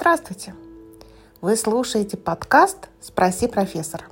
Здравствуйте! 0.00 0.54
Вы 1.42 1.56
слушаете 1.56 2.16
подкаст 2.16 2.88
«Спроси 3.02 3.46
профессора». 3.46 4.04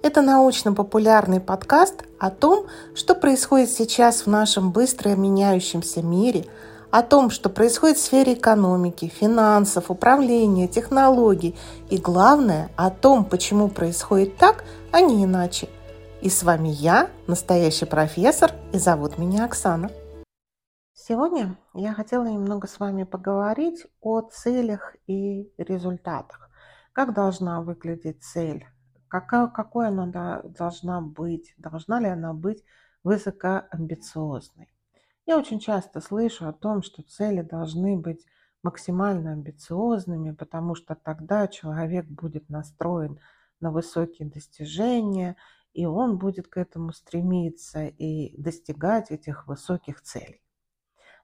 Это 0.00 0.22
научно-популярный 0.22 1.38
подкаст 1.38 2.04
о 2.18 2.30
том, 2.30 2.64
что 2.94 3.14
происходит 3.14 3.68
сейчас 3.68 4.22
в 4.22 4.28
нашем 4.28 4.72
быстро 4.72 5.10
меняющемся 5.10 6.00
мире, 6.00 6.46
о 6.90 7.02
том, 7.02 7.28
что 7.28 7.50
происходит 7.50 7.98
в 7.98 8.02
сфере 8.02 8.32
экономики, 8.32 9.12
финансов, 9.14 9.90
управления, 9.90 10.66
технологий 10.66 11.56
и, 11.90 11.98
главное, 11.98 12.70
о 12.76 12.88
том, 12.88 13.26
почему 13.26 13.68
происходит 13.68 14.38
так, 14.38 14.64
а 14.92 15.02
не 15.02 15.24
иначе. 15.24 15.68
И 16.22 16.30
с 16.30 16.42
вами 16.42 16.68
я, 16.68 17.10
настоящий 17.26 17.84
профессор, 17.84 18.52
и 18.72 18.78
зовут 18.78 19.18
меня 19.18 19.44
Оксана. 19.44 19.90
Сегодня 21.04 21.58
я 21.74 21.94
хотела 21.94 22.26
немного 22.26 22.68
с 22.68 22.78
вами 22.78 23.02
поговорить 23.02 23.88
о 24.00 24.20
целях 24.20 24.94
и 25.08 25.52
результатах. 25.58 26.48
Как 26.92 27.12
должна 27.12 27.60
выглядеть 27.60 28.22
цель? 28.22 28.68
Какая, 29.08 29.48
какой 29.48 29.88
она 29.88 30.42
должна 30.44 31.00
быть? 31.00 31.54
Должна 31.58 31.98
ли 31.98 32.06
она 32.06 32.34
быть 32.34 32.62
высокоамбициозной? 33.02 34.72
Я 35.26 35.38
очень 35.38 35.58
часто 35.58 36.00
слышу 36.00 36.46
о 36.46 36.52
том, 36.52 36.84
что 36.84 37.02
цели 37.02 37.42
должны 37.42 37.96
быть 37.98 38.24
максимально 38.62 39.32
амбициозными, 39.32 40.30
потому 40.30 40.76
что 40.76 40.94
тогда 40.94 41.48
человек 41.48 42.06
будет 42.06 42.48
настроен 42.48 43.18
на 43.58 43.72
высокие 43.72 44.28
достижения, 44.28 45.34
и 45.72 45.84
он 45.84 46.18
будет 46.18 46.46
к 46.46 46.58
этому 46.58 46.92
стремиться 46.92 47.86
и 47.86 48.40
достигать 48.40 49.10
этих 49.10 49.48
высоких 49.48 50.00
целей. 50.02 50.38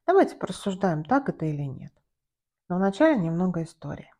Давайте 0.08 0.36
порассуждаем, 0.36 1.04
так 1.04 1.28
это 1.28 1.44
или 1.44 1.64
нет. 1.64 1.92
Но 2.70 2.76
вначале 2.76 3.18
немного 3.18 3.62
истории. 3.62 4.10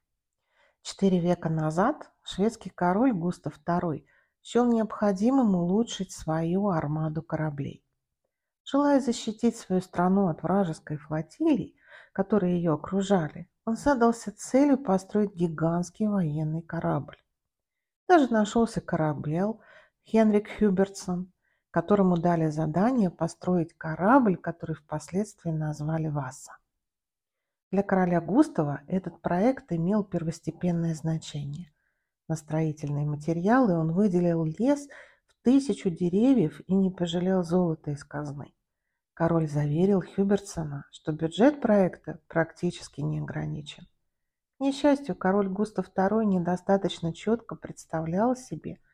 Четыре 0.82 1.18
века 1.18 1.48
назад 1.48 2.12
шведский 2.22 2.68
король 2.68 3.14
Густав 3.14 3.58
II 3.64 4.04
счел 4.42 4.66
необходимым 4.66 5.54
улучшить 5.54 6.12
свою 6.12 6.68
армаду 6.68 7.22
кораблей. 7.22 7.82
Желая 8.64 9.00
защитить 9.00 9.56
свою 9.56 9.80
страну 9.80 10.28
от 10.28 10.42
вражеской 10.42 10.98
флотилии, 10.98 11.74
которые 12.12 12.58
ее 12.58 12.74
окружали, 12.74 13.50
он 13.64 13.76
задался 13.76 14.30
целью 14.30 14.76
построить 14.76 15.34
гигантский 15.34 16.06
военный 16.06 16.60
корабль. 16.60 17.16
Даже 18.06 18.30
нашелся 18.30 18.82
корабел 18.82 19.62
Хенрик 20.04 20.50
Хюбертсон, 20.58 21.32
которому 21.70 22.16
дали 22.16 22.48
задание 22.48 23.10
построить 23.10 23.74
корабль, 23.74 24.36
который 24.36 24.74
впоследствии 24.74 25.50
назвали 25.50 26.08
Васа. 26.08 26.56
Для 27.70 27.82
короля 27.82 28.20
Густава 28.20 28.80
этот 28.86 29.20
проект 29.20 29.70
имел 29.72 30.02
первостепенное 30.02 30.94
значение. 30.94 31.70
На 32.26 32.36
строительные 32.36 33.06
материалы 33.06 33.76
он 33.76 33.92
выделил 33.92 34.44
лес 34.44 34.88
в 35.26 35.42
тысячу 35.42 35.90
деревьев 35.90 36.60
и 36.66 36.74
не 36.74 36.90
пожалел 36.90 37.42
золота 37.42 37.90
из 37.90 38.04
казны. 38.04 38.54
Король 39.12 39.48
заверил 39.48 40.02
Хюбертсона, 40.02 40.84
что 40.90 41.12
бюджет 41.12 41.60
проекта 41.60 42.20
практически 42.28 43.00
не 43.00 43.20
ограничен. 43.20 43.84
К 44.56 44.60
несчастью, 44.60 45.14
король 45.14 45.48
Густав 45.48 45.90
II 45.94 46.24
недостаточно 46.24 47.12
четко 47.12 47.54
представлял 47.54 48.34
себе– 48.34 48.78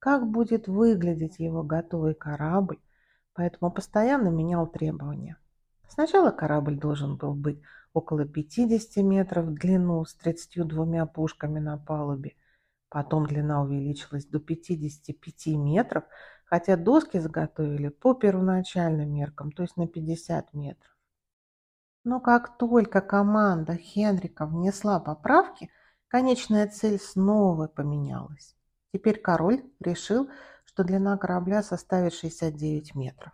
как 0.00 0.26
будет 0.26 0.66
выглядеть 0.66 1.38
его 1.38 1.62
готовый 1.62 2.14
корабль, 2.14 2.80
поэтому 3.34 3.70
постоянно 3.70 4.28
менял 4.28 4.66
требования. 4.66 5.36
Сначала 5.88 6.30
корабль 6.30 6.76
должен 6.76 7.16
был 7.16 7.34
быть 7.34 7.60
около 7.92 8.24
50 8.24 9.04
метров 9.04 9.46
в 9.46 9.54
длину 9.54 10.04
с 10.04 10.14
32 10.14 11.06
пушками 11.06 11.58
на 11.58 11.76
палубе. 11.76 12.34
Потом 12.88 13.26
длина 13.26 13.62
увеличилась 13.62 14.24
до 14.24 14.40
55 14.40 15.46
метров, 15.56 16.04
хотя 16.44 16.76
доски 16.76 17.18
заготовили 17.18 17.88
по 17.88 18.14
первоначальным 18.14 19.12
меркам, 19.12 19.52
то 19.52 19.62
есть 19.62 19.76
на 19.76 19.86
50 19.86 20.54
метров. 20.54 20.96
Но 22.02 22.20
как 22.20 22.56
только 22.56 23.02
команда 23.02 23.76
Хенрика 23.76 24.46
внесла 24.46 24.98
поправки, 24.98 25.70
конечная 26.08 26.66
цель 26.66 26.98
снова 26.98 27.68
поменялась. 27.68 28.56
Теперь 28.92 29.20
король 29.20 29.64
решил, 29.80 30.28
что 30.64 30.84
длина 30.84 31.16
корабля 31.16 31.62
составит 31.62 32.12
69 32.14 32.94
метров. 32.94 33.32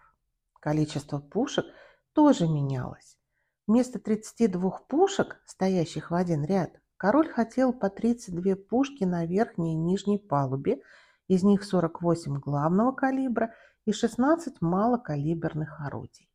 Количество 0.61 1.19
пушек 1.19 1.65
тоже 2.12 2.47
менялось. 2.47 3.19
Вместо 3.67 3.99
32 3.99 4.71
пушек, 4.89 5.41
стоящих 5.44 6.11
в 6.11 6.15
один 6.15 6.44
ряд, 6.44 6.71
король 6.97 7.28
хотел 7.28 7.72
по 7.72 7.91
32 7.91 8.56
пушки 8.56 9.05
на 9.05 9.27
верхней 9.27 9.72
и 9.72 9.77
нижней 9.77 10.19
палубе, 10.19 10.81
из 11.28 11.43
них 11.43 11.65
48 11.65 12.38
главного 12.38 12.93
калибра 12.93 13.55
и 13.84 13.93
16 13.93 14.61
малокалиберных 14.61 15.81
орудий. 15.81 16.28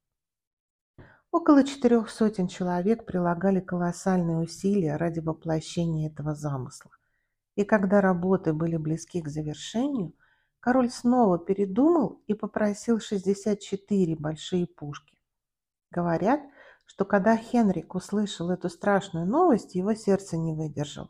Около 1.32 1.64
четырех 1.64 2.09
сотен 2.09 2.48
человек 2.48 3.06
прилагали 3.06 3.62
колоссальные 3.62 4.38
усилия 4.38 4.98
ради 4.98 5.22
воплощения 5.22 6.09
этого 6.09 6.36
замысла. 6.36 6.92
И 7.56 7.64
когда 7.64 8.02
работы 8.02 8.54
были 8.54 8.78
близки 8.78 9.22
к 9.22 9.28
завершению, 9.28 10.14
король 10.60 10.90
снова 10.90 11.38
передумал 11.38 12.22
и 12.28 12.34
попросил 12.34 13.00
64 13.00 14.16
большие 14.16 14.68
пушки. 14.68 15.18
Говорят, 15.92 16.42
что 16.86 17.06
когда 17.06 17.36
Хенрик 17.36 17.96
услышал 17.96 18.50
эту 18.50 18.70
страшную 18.70 19.26
новость, 19.26 19.76
его 19.76 19.94
сердце 19.94 20.38
не 20.38 20.54
выдержало. 20.54 21.10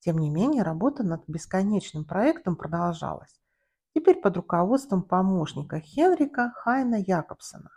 Тем 0.00 0.18
не 0.18 0.30
менее, 0.30 0.62
работа 0.62 1.02
над 1.02 1.22
бесконечным 1.26 2.04
проектом 2.04 2.56
продолжалась. 2.56 3.40
Теперь 3.94 4.20
под 4.20 4.36
руководством 4.36 5.02
помощника 5.02 5.80
Хенрика 5.80 6.52
Хайна 6.56 6.96
Якобсона. 6.96 7.70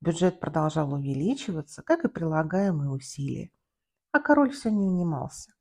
Бюджет 0.00 0.40
продолжал 0.40 0.92
увеличиваться, 0.92 1.82
как 1.82 2.04
и 2.04 2.08
прилагаемые 2.08 2.90
усилия. 2.90 3.52
А 4.10 4.18
король 4.18 4.50
все 4.50 4.70
не 4.70 4.84
унимался. 4.84 5.52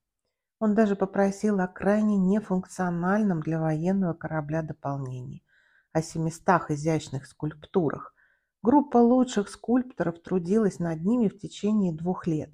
Он 0.61 0.75
даже 0.75 0.95
попросил 0.95 1.59
о 1.59 1.67
крайне 1.67 2.17
нефункциональном 2.17 3.41
для 3.41 3.59
военного 3.59 4.13
корабля 4.13 4.61
дополнении– 4.61 5.44
о 5.91 6.03
700 6.03 6.69
изящных 6.69 7.25
скульптурах. 7.25 8.13
Группа 8.61 8.97
лучших 8.97 9.50
скульпторов 9.50 10.21
трудилась 10.21 10.77
над 10.77 11.03
ними 11.03 11.29
в 11.29 11.39
течение 11.39 11.91
двух 11.91 12.27
лет. 12.27 12.53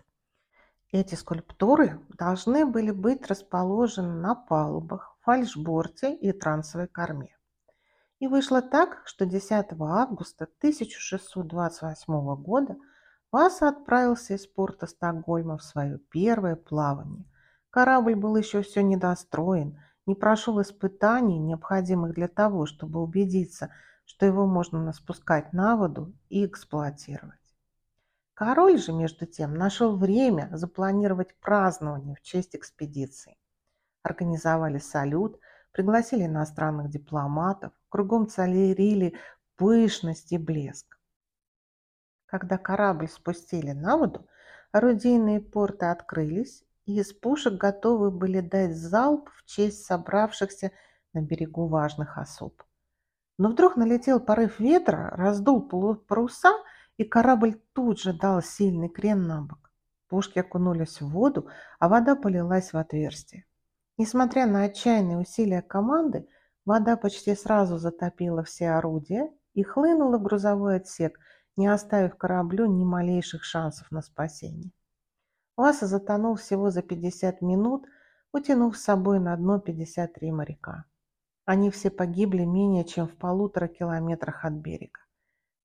Эти 0.94 1.16
скульптуры 1.16 2.00
должны 2.18 2.66
были 2.66 2.92
быть 2.92 3.28
расположены 3.28 4.14
на 4.14 4.36
палубах, 4.36 5.18
фальшборте 5.20 6.16
и 6.16 6.32
трансовой 6.32 6.88
корме. 6.88 7.36
И 8.20 8.28
вышло 8.28 8.62
так, 8.62 9.02
что 9.04 9.26
10 9.26 9.52
августа 9.82 10.46
1628 10.60 12.36
года 12.42 12.78
Васа 13.34 13.68
отправился 13.68 14.36
из 14.36 14.48
порта 14.48 14.88
Стокгольма 14.88 15.58
в 15.58 15.64
свое 15.64 16.00
первое 16.10 16.56
плавание– 16.56 17.26
Корабль 17.70 18.16
был 18.16 18.36
еще 18.36 18.62
все 18.62 18.82
недостроен, 18.82 19.80
не 20.06 20.16
прошел 20.16 20.62
испытаний, 20.62 21.38
необходимых 21.38 22.14
для 22.14 22.28
того, 22.28 22.66
чтобы 22.66 23.02
убедиться, 23.02 23.72
что 24.06 24.26
его 24.26 24.48
можно 24.48 24.94
спускать 24.94 25.52
на 25.54 25.76
воду 25.76 26.14
и 26.30 26.46
эксплуатировать. 26.46 27.36
Король 28.34 28.78
же, 28.78 28.94
между 28.94 29.26
тем, 29.26 29.56
нашел 29.56 29.98
время 29.98 30.50
запланировать 30.54 31.36
празднование 31.40 32.16
в 32.16 32.22
честь 32.22 32.56
экспедиции. 32.56 33.38
Организовали 34.04 34.78
салют, 34.78 35.40
пригласили 35.72 36.26
иностранных 36.26 36.90
дипломатов, 36.90 37.74
кругом 37.90 38.28
царили 38.28 39.16
пышность 39.56 40.32
и 40.32 40.38
блеск. 40.38 41.00
Когда 42.28 42.58
корабль 42.58 43.10
спустили 43.10 43.72
на 43.72 43.98
воду, 43.98 44.28
орудийные 44.72 45.42
порты 45.42 45.88
открылись, 45.88 46.64
и 46.88 47.00
из 47.00 47.14
пушек 47.14 47.56
готовы 47.56 48.10
были 48.10 48.40
дать 48.40 48.76
залп 48.76 49.30
в 49.36 49.46
честь 49.46 49.86
собравшихся 49.86 50.72
на 51.14 51.22
берегу 51.22 51.68
важных 51.68 52.18
особ. 52.18 52.64
Но 53.38 53.50
вдруг 53.50 53.76
налетел 53.76 54.20
порыв 54.20 54.60
ветра, 54.60 55.12
раздул 55.12 55.62
паруса, 55.62 56.54
и 56.96 57.04
корабль 57.04 57.62
тут 57.74 58.00
же 58.00 58.14
дал 58.14 58.42
сильный 58.42 58.90
крен 58.90 59.28
на 59.28 59.44
бок. 59.44 59.72
Пушки 60.08 60.40
окунулись 60.40 61.02
в 61.02 61.10
воду, 61.10 61.48
а 61.78 61.90
вода 61.90 62.16
полилась 62.16 62.74
в 62.74 62.78
отверстие. 62.78 63.46
Несмотря 63.98 64.48
на 64.48 64.64
отчаянные 64.64 65.18
усилия 65.18 65.62
команды, 65.62 66.28
вода 66.66 66.96
почти 66.96 67.36
сразу 67.36 67.78
затопила 67.78 68.44
все 68.44 68.70
орудия 68.70 69.30
и 69.54 69.62
хлынула 69.62 70.18
в 70.18 70.24
грузовой 70.24 70.78
отсек, 70.78 71.20
не 71.58 71.68
оставив 71.68 72.16
кораблю 72.16 72.66
ни 72.66 72.84
малейших 72.84 73.44
шансов 73.44 73.92
на 73.92 74.02
спасение. 74.02 74.72
Ласса 75.58 75.88
затонул 75.88 76.36
всего 76.36 76.70
за 76.70 76.84
50 76.84 77.42
минут, 77.42 77.88
утянув 78.32 78.78
с 78.78 78.84
собой 78.84 79.20
на 79.20 79.36
дно 79.36 79.60
53 79.60 80.32
моряка. 80.32 80.86
Они 81.46 81.72
все 81.72 81.90
погибли 81.90 82.44
менее 82.44 82.84
чем 82.86 83.08
в 83.08 83.18
полутора 83.18 83.68
километрах 83.68 84.46
от 84.46 84.54
берега. 84.54 85.00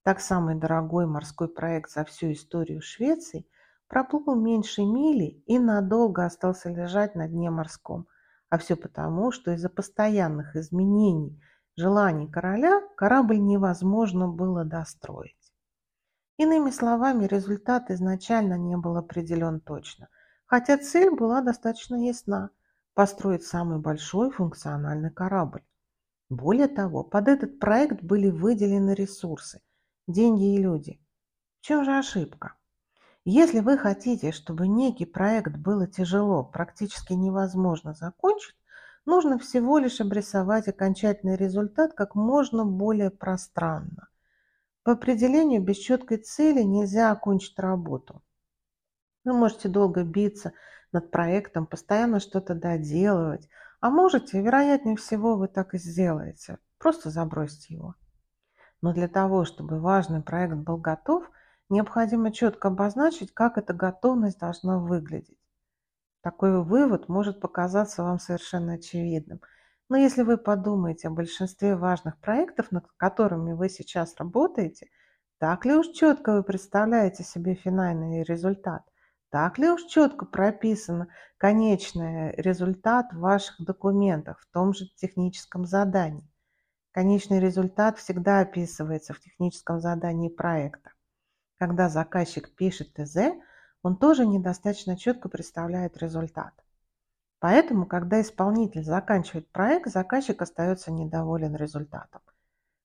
Так 0.02 0.20
самый 0.20 0.54
дорогой 0.54 1.06
морской 1.06 1.48
проект 1.48 1.90
за 1.90 2.04
всю 2.04 2.32
историю 2.32 2.80
Швеции 2.80 3.46
проплыл 3.86 4.34
меньше 4.34 4.82
мили 4.82 5.42
и 5.46 5.58
надолго 5.58 6.24
остался 6.24 6.70
лежать 6.70 7.14
на 7.14 7.28
дне 7.28 7.50
морском. 7.50 8.08
А 8.48 8.58
все 8.58 8.76
потому, 8.76 9.30
что 9.30 9.52
из-за 9.52 9.68
постоянных 9.68 10.56
изменений 10.56 11.38
желаний 11.76 12.30
короля 12.30 12.80
корабль 12.96 13.38
невозможно 13.38 14.28
было 14.28 14.64
достроить. 14.64 15.41
Иными 16.42 16.70
словами, 16.70 17.26
результат 17.26 17.88
изначально 17.92 18.54
не 18.58 18.76
был 18.76 18.96
определен 18.96 19.60
точно, 19.60 20.08
хотя 20.44 20.76
цель 20.76 21.14
была 21.14 21.40
достаточно 21.40 21.94
ясна– 21.94 22.50
построить 22.94 23.44
самый 23.44 23.78
большой 23.78 24.32
функциональный 24.32 25.12
корабль. 25.12 25.62
Более 26.28 26.66
того, 26.66 27.04
под 27.04 27.28
этот 27.28 27.60
проект 27.60 28.02
были 28.02 28.28
выделены 28.28 28.92
ресурсы, 28.92 29.60
деньги 30.08 30.56
и 30.56 30.58
люди. 30.58 31.00
В 31.60 31.66
чем 31.66 31.84
же 31.84 31.96
ошибка? 31.96 32.54
Если 33.24 33.60
вы 33.60 33.78
хотите, 33.78 34.32
чтобы 34.32 34.66
некий 34.66 35.06
проект 35.06 35.56
было 35.56 35.86
тяжело, 35.86 36.42
практически 36.42 37.12
невозможно 37.12 37.94
закончить, 37.94 38.56
нужно 39.06 39.38
всего 39.38 39.78
лишь 39.78 40.00
обрисовать 40.00 40.66
окончательный 40.66 41.36
результат 41.36 41.94
как 41.94 42.16
можно 42.16 42.64
более 42.64 43.12
пространно. 43.12 44.08
По 44.82 44.92
определению, 44.92 45.62
без 45.62 45.76
четкой 45.76 46.18
цели 46.18 46.62
нельзя 46.62 47.10
окончить 47.10 47.58
работу. 47.58 48.22
Вы 49.24 49.32
можете 49.32 49.68
долго 49.68 50.02
биться 50.02 50.52
над 50.90 51.10
проектом, 51.10 51.66
постоянно 51.66 52.20
что-то 52.20 52.54
доделывать, 52.54 53.48
а 53.80 53.90
можете, 53.90 54.40
вероятнее 54.40 54.96
всего, 54.96 55.36
вы 55.36 55.48
так 55.48 55.74
и 55.74 55.78
сделаете. 55.78 56.58
Просто 56.78 57.10
забросьте 57.10 57.74
его. 57.74 57.94
Но 58.80 58.92
для 58.92 59.08
того, 59.08 59.44
чтобы 59.44 59.80
важный 59.80 60.22
проект 60.22 60.54
был 60.54 60.76
готов– 60.76 61.30
необходимо 61.72 62.30
четко 62.32 62.68
обозначить, 62.68 63.32
как 63.32 63.58
эта 63.58 63.72
готовность 63.72 64.38
должна 64.38 64.78
выглядеть. 64.78 65.38
Такой 66.20 66.62
вывод 66.62 67.08
может 67.08 67.40
показаться 67.40 68.04
вам 68.04 68.20
совершенно 68.20 68.74
очевидным. 68.74 69.40
Но 69.92 69.98
если 69.98 70.22
вы 70.22 70.38
подумаете 70.38 71.08
о 71.08 71.10
большинстве 71.10 71.76
важных 71.76 72.16
проектов, 72.18 72.72
над 72.72 72.86
которыми 72.96 73.52
вы 73.52 73.68
сейчас 73.68 74.16
работаете, 74.16 74.88
так 75.36 75.66
ли 75.66 75.74
уж 75.74 75.88
четко 75.88 76.32
вы 76.32 76.42
представляете 76.42 77.24
себе 77.24 77.54
финальный 77.54 78.22
результат? 78.22 78.84
Так 79.28 79.58
ли 79.58 79.68
уж 79.68 79.84
четко 79.84 80.24
прописан 80.24 81.08
конечный 81.36 82.32
результат 82.38 83.12
в 83.12 83.18
ваших 83.18 83.62
документах, 83.62 84.40
в 84.40 84.50
том 84.50 84.72
же 84.72 84.86
техническом 84.96 85.66
задании? 85.66 86.26
Конечный 86.92 87.38
результат 87.38 87.98
всегда 87.98 88.40
описывается 88.40 89.12
в 89.12 89.20
техническом 89.20 89.78
задании 89.78 90.30
проекта. 90.30 90.92
Когда 91.58 91.90
заказчик 91.90 92.56
пишет 92.56 92.94
ТЗ, 92.94 93.34
он 93.82 93.98
тоже 93.98 94.24
недостаточно 94.24 94.96
четко 94.96 95.28
представляет 95.28 95.98
результат. 95.98 96.54
Поэтому, 97.42 97.86
когда 97.86 98.20
исполнитель 98.20 98.84
заканчивает 98.84 99.50
проект, 99.50 99.90
заказчик 99.90 100.40
остается 100.40 100.92
недоволен 100.92 101.56
результатом. 101.56 102.22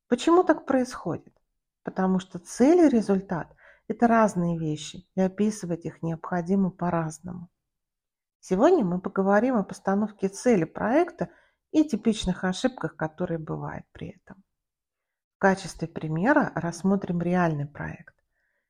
Почему 0.07 0.43
так 0.43 0.65
происходит? 0.65 1.31
Потому 1.83 2.17
что 2.17 2.39
цель 2.39 2.79
и 2.79 2.89
результат– 2.89 3.55
это 3.87 4.07
разные 4.07 4.57
вещи, 4.57 5.07
и 5.13 5.21
описывать 5.21 5.85
их 5.85 6.01
необходимо 6.01 6.71
по-разному. 6.71 7.49
Сегодня 8.39 8.83
мы 8.83 8.99
поговорим 8.99 9.57
о 9.57 9.63
постановке 9.63 10.27
цели 10.27 10.63
проекта 10.63 11.29
и 11.69 11.87
типичных 11.87 12.43
ошибках, 12.43 12.95
которые 12.95 13.37
бывают 13.37 13.85
при 13.91 14.19
этом. 14.19 14.43
В 15.35 15.39
качестве 15.39 15.87
примера 15.87 16.51
рассмотрим 16.55 17.21
реальный 17.21 17.67
проект. 17.67 18.15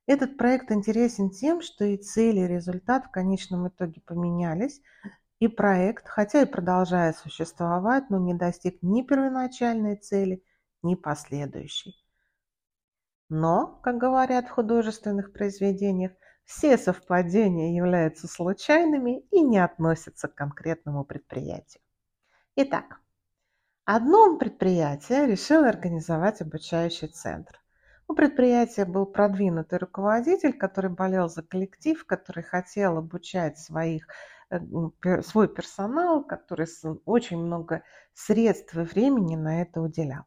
Этот 0.05 0.35
проект 0.37 0.69
интересен 0.69 1.29
тем, 1.29 1.61
что 1.61 1.85
и 1.85 1.95
цели, 1.95 2.41
и 2.41 2.47
результат 2.47 3.05
в 3.05 3.11
конечном 3.11 3.69
итоге 3.69 4.01
поменялись, 4.01 4.81
и 5.39 5.47
проект, 5.47 6.07
хотя 6.07 6.41
и 6.41 6.45
продолжает 6.45 7.17
существовать, 7.17 8.09
но 8.09 8.17
не 8.17 8.33
достиг 8.33 8.81
ни 8.81 9.01
первоначальной 9.03 9.95
цели, 9.95 10.43
ни 10.81 10.95
последующей. 10.95 11.95
Но, 13.29 13.79
как 13.83 13.97
говорят 13.97 14.47
в 14.47 14.51
художественных 14.51 15.33
произведениях, 15.33 16.13
все 16.45 16.77
совпадения 16.77 17.75
являются 17.75 18.27
случайными 18.27 19.19
и 19.31 19.41
не 19.41 19.57
относятся 19.59 20.29
к 20.29 20.35
конкретному 20.35 21.03
предприятию. 21.03 21.83
Итак, 22.55 23.01
одно 23.83 24.37
предприятие 24.37 25.27
решило 25.27 25.67
организовать 25.67 26.41
обучающий 26.41 27.09
центр. 27.09 27.59
У 28.07 28.13
предприятия 28.13 28.85
был 28.85 29.05
продвинутый 29.05 29.77
руководитель, 29.77 30.53
который 30.53 30.89
болел 30.89 31.27
за 31.27 31.43
коллектив, 31.43 32.05
который 32.05 32.43
хотел 32.43 32.97
обучать 32.97 33.59
своих, 33.59 34.07
свой 35.23 35.47
персонал, 35.47 36.23
который 36.23 36.67
очень 37.05 37.37
много 37.37 37.83
средств 38.13 38.75
и 38.75 38.79
времени 38.79 39.35
на 39.35 39.61
это 39.61 39.81
уделял. 39.81 40.23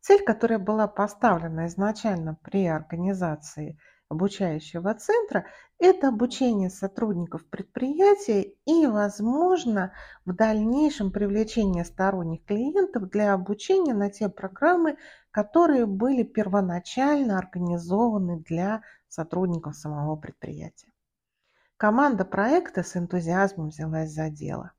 Цель, 0.00 0.22
которая 0.24 0.58
была 0.58 0.86
поставлена 0.86 1.66
изначально 1.66 2.38
при 2.42 2.66
организации 2.66 3.78
обучающего 4.08 4.94
центра– 4.94 5.46
это 5.78 6.08
обучение 6.08 6.70
сотрудников 6.70 7.44
предприятия 7.46 8.54
и, 8.64 8.86
возможно, 8.86 9.92
в 10.24 10.32
дальнейшем 10.34 11.10
привлечение 11.10 11.84
сторонних 11.84 12.44
клиентов 12.44 13.10
для 13.10 13.34
обучения 13.34 13.92
на 13.92 14.10
те 14.10 14.28
программы, 14.28 14.96
которые 15.30 15.86
были 15.86 16.22
первоначально 16.22 17.38
организованы 17.38 18.40
для 18.40 18.82
сотрудников 19.08 19.74
самого 19.74 20.16
предприятия. 20.16 20.93
Команда 21.76 22.24
проекта 22.24 22.84
с 22.84 22.96
энтузиазмом 22.96 23.68
взялась 23.68 24.10
за 24.10 24.30
дело. 24.30 24.72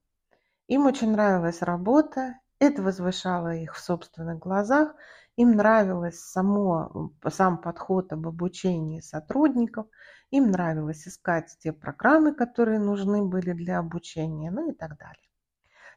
Им 0.67 0.85
очень 0.85 1.11
нравилась 1.11 1.61
работа, 1.61 2.39
это 2.59 2.81
возвышало 2.81 3.53
их 3.53 3.75
в 3.75 3.79
собственных 3.79 4.39
глазах, 4.39 4.95
им 5.35 5.51
нравилось 5.51 6.21
само, 6.21 7.11
сам 7.29 7.57
подход 7.57 8.13
об 8.13 8.25
обучении 8.27 9.01
сотрудников, 9.01 9.87
им 10.31 10.49
нравилось 10.51 11.05
искать 11.05 11.53
те 11.59 11.73
программы, 11.73 12.33
которые 12.33 12.79
нужны 12.79 13.23
были 13.23 13.51
для 13.51 13.79
обучения, 13.79 14.49
ну 14.49 14.71
и 14.71 14.73
так 14.73 14.97
далее. 14.97 15.29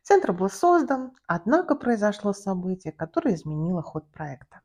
Центр 0.02 0.32
был 0.32 0.50
создан, 0.50 1.12
однако 1.26 1.76
произошло 1.76 2.32
событие, 2.32 2.92
которое 2.92 3.36
изменило 3.36 3.82
ход 3.82 4.10
проекта. 4.10 4.62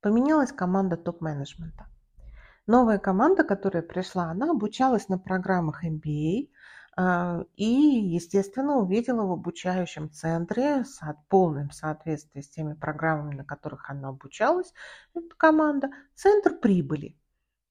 Поменялась 0.00 0.52
команда 0.52 0.96
топ-менеджмента. 0.96 1.86
Новая 2.70 3.00
команда, 3.00 3.42
которая 3.42 3.82
пришла, 3.82 4.26
она 4.26 4.52
обучалась 4.52 5.08
на 5.08 5.18
программах 5.18 5.84
MBA 5.84 6.50
а, 6.96 7.42
и, 7.56 7.64
естественно, 7.64 8.76
увидела 8.76 9.26
в 9.26 9.32
обучающем 9.32 10.08
центре 10.12 10.84
с 10.84 11.00
полным 11.28 11.72
соответствием 11.72 12.44
с 12.44 12.48
теми 12.48 12.74
программами, 12.74 13.34
на 13.34 13.44
которых 13.44 13.90
она 13.90 14.10
обучалась, 14.10 14.72
эта 15.14 15.34
команда, 15.36 15.90
центр 16.14 16.54
прибыли. 16.60 17.18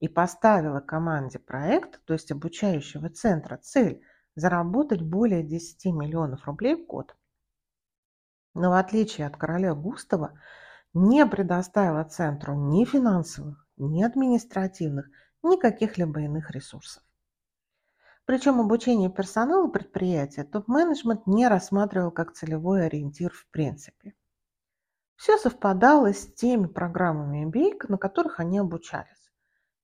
И 0.02 0.10
поставила 0.10 0.82
команде 0.82 1.40
проекта, 1.40 2.00
то 2.04 2.12
есть 2.12 2.30
обучающего 2.34 3.10
центра, 3.10 3.56
цель 3.56 4.04
заработать 4.36 5.02
более 5.02 5.44
10 5.44 5.94
миллионов 5.94 6.46
рублей 6.46 6.76
в 6.76 6.86
год. 6.86 7.16
Но 8.54 8.72
в 8.72 8.74
отличие 8.74 9.28
от 9.28 9.38
короля 9.38 9.74
Густава, 9.74 10.38
не 10.94 11.26
предоставила 11.26 12.04
центру 12.04 12.54
ни 12.56 12.84
финансовых, 12.84 13.69
ни 13.80 14.04
административных, 14.04 15.10
ни 15.44 15.58
каких-либо 15.58 16.22
иных 16.22 16.52
ресурсов. 16.52 17.04
Причем 18.26 18.60
обучение 18.60 19.10
персонала 19.10 19.68
предприятия 19.68 20.44
топ-менеджмент 20.44 21.26
не 21.26 21.48
рассматривал 21.48 22.12
как 22.12 22.34
целевой 22.34 22.86
ориентир 22.86 23.32
в 23.32 23.48
принципе. 23.50 24.14
Все 25.16 25.38
совпадало 25.38 26.14
с 26.14 26.32
теми 26.34 26.68
программами 26.68 27.46
MBA, 27.46 27.88
на 27.90 27.98
которых 27.98 28.40
они 28.40 28.60
обучались. 28.60 29.32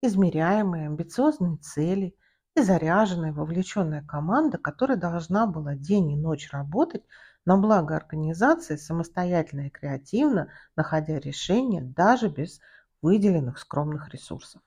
Измеряемые, 0.01 0.85
амбициозные 0.85 1.57
цели– 1.57 2.15
и 2.55 2.61
заряженная, 2.61 3.33
вовлеченная 3.33 4.01
команда, 4.01 4.57
которая 4.57 4.97
должна 4.97 5.45
была 5.45 5.75
день 5.75 6.13
и 6.13 6.15
ночь 6.15 6.49
работать 6.51 7.03
на 7.43 7.57
благо 7.57 7.95
организации 7.95 8.77
самостоятельно 8.77 9.67
и 9.67 9.69
креативно, 9.69 10.49
находя 10.75 11.19
решения 11.19 11.81
даже 11.81 12.29
без 12.29 12.59
выделенных 13.05 13.59
скромных 13.59 14.09
ресурсов. 14.09 14.63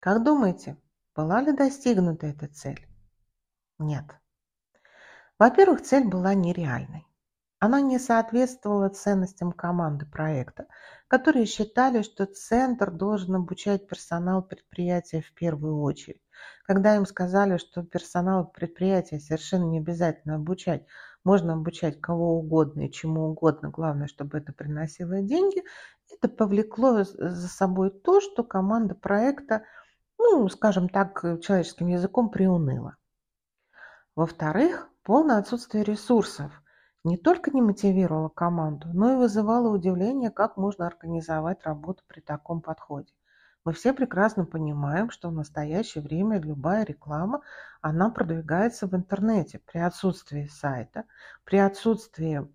Как 0.00 0.24
думаете, 0.24 0.78
была 1.14 1.42
ли 1.42 1.52
достигнута 1.52 2.26
эта 2.26 2.48
цель? 2.48 2.88
Нет. 3.78 4.06
Во-первых, 5.38 5.82
цель 5.82 6.08
была 6.08 6.32
нереальной. 6.32 7.06
Она 7.64 7.80
не 7.80 7.98
соответствовала 7.98 8.90
ценностям 8.90 9.50
команды 9.50 10.04
проекта, 10.04 10.66
которые 11.08 11.46
считали, 11.46 12.02
что 12.02 12.26
центр 12.26 12.90
должен 12.90 13.36
обучать 13.36 13.88
персонал 13.88 14.42
предприятия 14.42 15.22
в 15.22 15.32
первую 15.32 15.80
очередь. 15.80 16.20
Когда 16.66 16.94
им 16.94 17.06
сказали, 17.06 17.56
что 17.56 17.82
персонал 17.82 18.46
предприятия 18.46 19.18
совершенно 19.18 19.64
не 19.64 19.78
обязательно 19.78 20.34
обучать, 20.34 20.84
можно 21.24 21.54
обучать 21.54 22.02
кого 22.02 22.38
угодно 22.38 22.82
и 22.82 22.92
чему 22.92 23.30
угодно, 23.30 23.70
главное, 23.70 24.08
чтобы 24.08 24.36
это 24.36 24.52
приносило 24.52 25.22
деньги, 25.22 25.64
это 26.12 26.28
повлекло 26.28 27.02
за 27.02 27.48
собой 27.48 27.88
то, 27.88 28.20
что 28.20 28.44
команда 28.44 28.94
проекта 28.94 29.62
ну, 30.18 30.50
скажем 30.50 30.90
так, 30.90 31.22
человеческим 31.40 31.86
языком, 31.86 32.28
приуныло. 32.28 32.98
Во-вторых, 34.14 34.90
полное 35.02 35.38
отсутствие 35.38 35.82
ресурсов 35.82 36.60
не 37.04 37.18
только 37.18 37.50
не 37.50 37.60
мотивировало 37.60 38.30
команду, 38.30 38.88
но 38.94 39.12
и 39.12 39.16
вызывало 39.16 39.68
удивление, 39.68 40.30
как 40.30 40.56
можно 40.56 40.86
организовать 40.86 41.62
работу 41.64 42.02
при 42.08 42.20
таком 42.20 42.62
подходе. 42.62 43.12
Мы 43.64 43.72
все 43.72 43.94
прекрасно 43.94 44.44
понимаем, 44.44 45.10
что 45.10 45.30
в 45.30 45.32
настоящее 45.32 46.02
время 46.02 46.38
любая 46.38 46.84
реклама, 46.84 47.40
она 47.80 48.10
продвигается 48.10 48.86
в 48.86 48.94
интернете 48.94 49.58
при 49.58 49.78
отсутствии 49.78 50.46
сайта, 50.46 51.04
при 51.44 51.56
отсутствии 51.56 52.46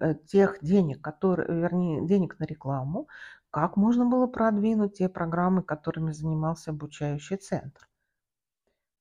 э, 0.00 0.14
тех 0.26 0.58
денег, 0.62 1.02
которые, 1.02 1.60
вернее, 1.60 2.06
денег 2.06 2.38
на 2.38 2.44
рекламу, 2.44 3.08
как 3.50 3.76
можно 3.76 4.06
было 4.06 4.26
продвинуть 4.26 4.98
те 4.98 5.08
программы, 5.08 5.62
которыми 5.62 6.12
занимался 6.12 6.70
обучающий 6.70 7.36
центр. 7.36 7.88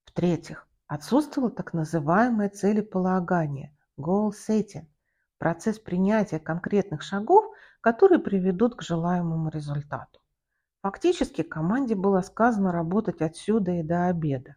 В-третьих, 0.05 0.67
отсутствовало 0.87 1.49
так 1.49 1.73
называемое 1.73 2.49
целеполагание, 2.49 3.73
goal 3.97 4.31
setting, 4.31 4.85
процесс 5.43 5.77
принятия 5.77 6.39
конкретных 6.39 7.01
шагов, 7.01 7.43
которые 7.81 8.19
приведут 8.19 8.75
к 8.75 8.81
желаемому 8.81 9.49
результату. 9.49 10.21
Фактически 10.83 11.41
команде 11.41 11.95
было 11.95 12.21
сказано 12.21 12.71
работать 12.71 13.21
отсюда 13.21 13.71
и 13.71 13.83
до 13.83 14.05
обеда. 14.07 14.55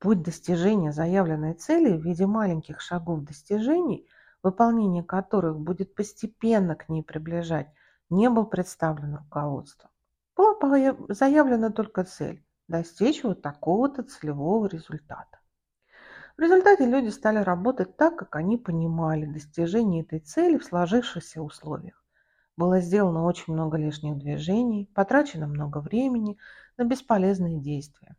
Путь 0.00 0.20
достижения 0.20 0.90
заявленной 0.90 1.54
цели 1.54 1.96
в 1.96 2.04
виде 2.04 2.26
маленьких 2.26 2.80
шагов 2.80 3.20
достижений, 3.20 4.08
выполнение 4.42 5.04
которых 5.04 5.60
будет 5.60 5.94
постепенно 5.94 6.74
к 6.74 6.88
ней 6.88 7.04
приближать, 7.04 7.68
не 8.10 8.28
был 8.28 8.46
представлен 8.46 9.14
руководством. 9.14 9.90
Была 10.36 10.96
заявлена 11.08 11.70
только 11.70 12.02
цель– 12.02 12.44
достичь 12.66 13.22
вот 13.22 13.42
такого-то 13.42 14.02
целевого 14.02 14.66
результата. 14.66 15.38
В 16.36 16.40
результате 16.40 16.84
люди 16.86 17.10
стали 17.10 17.38
работать 17.38 17.96
так, 17.96 18.16
как 18.16 18.34
они 18.34 18.56
понимали 18.56 19.24
достижение 19.24 20.02
этой 20.02 20.18
цели 20.18 20.58
в 20.58 20.64
сложившихся 20.64 21.40
условиях. 21.40 22.04
Было 22.56 22.80
сделано 22.80 23.24
очень 23.24 23.52
много 23.52 23.76
лишних 23.76 24.18
движений, 24.18 24.90
потрачено 24.94 25.46
много 25.46 25.78
времени 25.78 26.36
на 26.76 26.84
бесполезные 26.84 27.60
действия. 27.60 28.16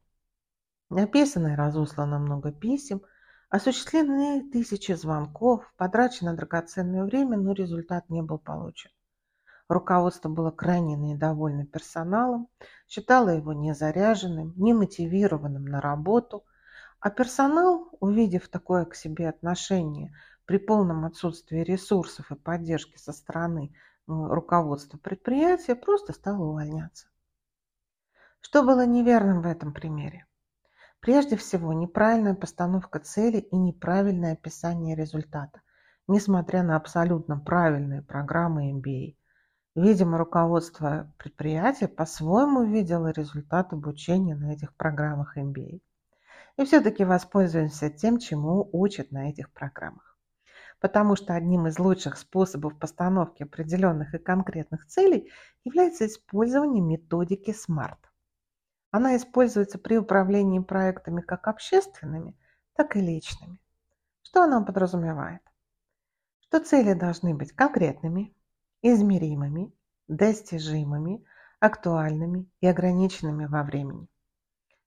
Написано 0.89 1.47
и 1.47 1.55
разослано 1.55 2.19
много 2.19 2.53
писем, 2.53 3.01
осуществлены 3.49 4.49
тысячи 4.49 4.93
звонков, 4.93 5.73
потрачено 5.75 6.35
драгоценное 6.35 7.03
время, 7.03 7.37
но 7.37 7.51
результат 7.51 8.09
не 8.09 8.21
был 8.21 8.37
получен. 8.37 8.91
Руководство 9.67 10.29
было 10.29 10.51
крайне 10.51 10.95
недовольно 10.95 11.65
персоналом, 11.65 12.47
считало 12.87 13.29
его 13.29 13.51
незаряженным, 13.51 14.53
немотивированным 14.55 15.65
на 15.65 15.81
работу, 15.81 16.45
а 17.05 17.11
персонал, 17.11 17.89
увидев 17.99 18.47
такое 18.47 18.83
к 18.83 18.95
себе 18.95 19.29
отношение 19.29 20.11
при 20.45 20.57
полном 20.57 21.05
отсутствии 21.05 21.59
ресурсов 21.59 22.31
и 22.31 22.35
поддержки 22.35 22.97
со 22.97 23.13
стороны 23.13 23.75
руководство 24.07 24.97
предприятия 24.97 25.75
просто 25.75 26.13
стало 26.13 26.45
увольняться. 26.45 27.05
Что 28.41 28.63
было 28.63 28.87
неверным 28.87 29.43
в 29.43 29.45
этом 29.45 29.71
примере? 29.71 30.25
Прежде 30.99 31.35
всего, 31.35 31.73
неправильная 31.73 32.33
постановка 32.33 32.97
цели 32.97 33.37
и 33.37 33.55
неправильное 33.55 34.33
описание 34.33 34.95
результата, 34.95 35.61
несмотря 36.07 36.63
на 36.63 36.75
абсолютно 36.75 37.37
правильные 37.37 38.01
программы 38.01 38.71
MBA. 38.71 39.15
Видимо, 39.75 40.17
руководство 40.17 41.13
предприятия 41.19 41.87
по-своему 41.87 42.63
видело 42.63 43.11
результат 43.11 43.73
обучения 43.73 44.35
на 44.35 44.53
этих 44.53 44.73
программах 44.73 45.37
MBA. 45.37 45.81
И 46.57 46.65
все-таки 46.65 47.03
воспользуемся 47.03 47.89
тем, 47.89 48.19
чему 48.19 48.69
учат 48.71 49.11
на 49.11 49.29
этих 49.29 49.51
программах 49.51 50.15
потому 50.79 51.15
что 51.15 51.33
одним 51.33 51.67
из 51.67 51.79
лучших 51.79 52.17
способов 52.17 52.77
постановки 52.77 53.43
определенных 53.43 54.13
и 54.13 54.19
конкретных 54.19 54.85
целей 54.87 55.31
является 55.63 56.05
использование 56.05 56.81
методики 56.81 57.51
SMART. 57.51 57.97
Она 58.91 59.17
используется 59.17 59.77
при 59.77 59.97
управлении 59.97 60.59
проектами 60.59 61.21
как 61.21 61.47
общественными, 61.47 62.37
так 62.75 62.95
и 62.95 63.01
личными. 63.01 63.59
Что 64.21 64.43
она 64.43 64.61
подразумевает? 64.61 65.41
Что 66.41 66.59
цели 66.59 66.93
должны 66.93 67.33
быть 67.33 67.51
конкретными, 67.51 68.35
измеримыми, 68.81 69.73
достижимыми, 70.07 71.25
актуальными 71.59 72.47
и 72.61 72.67
ограниченными 72.67 73.45
во 73.45 73.63
времени. 73.63 74.07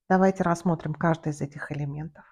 Давайте 0.09 0.43
рассмотрим 0.43 0.95
каждый 0.95 1.33
из 1.33 1.41
этих 1.41 1.71
элементов. 1.71 2.25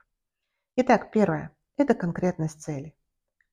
Итак, 0.77 1.11
первое– 1.11 1.55
это 1.77 1.95
конкретность 1.95 2.63
цели 2.63 2.97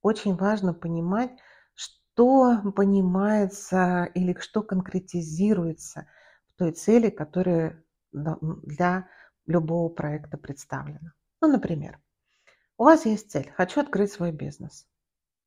очень 0.03 0.35
важно 0.35 0.73
понимать, 0.73 1.31
что 1.73 2.61
понимается 2.75 4.03
или 4.13 4.37
что 4.39 4.61
конкретизируется 4.61 6.07
в 6.49 6.57
той 6.57 6.73
цели, 6.73 7.09
которая 7.09 7.83
для 8.11 9.09
любого 9.47 9.89
проекта 9.89 10.37
представлена. 10.37 11.13
Ну, 11.41 11.47
например, 11.47 11.99
у 12.77 12.83
вас 12.83 13.05
есть 13.05 13.31
цель– 13.31 13.51
хочу 13.57 13.81
открыть 13.81 14.11
свой 14.11 14.31
бизнес. 14.31 14.87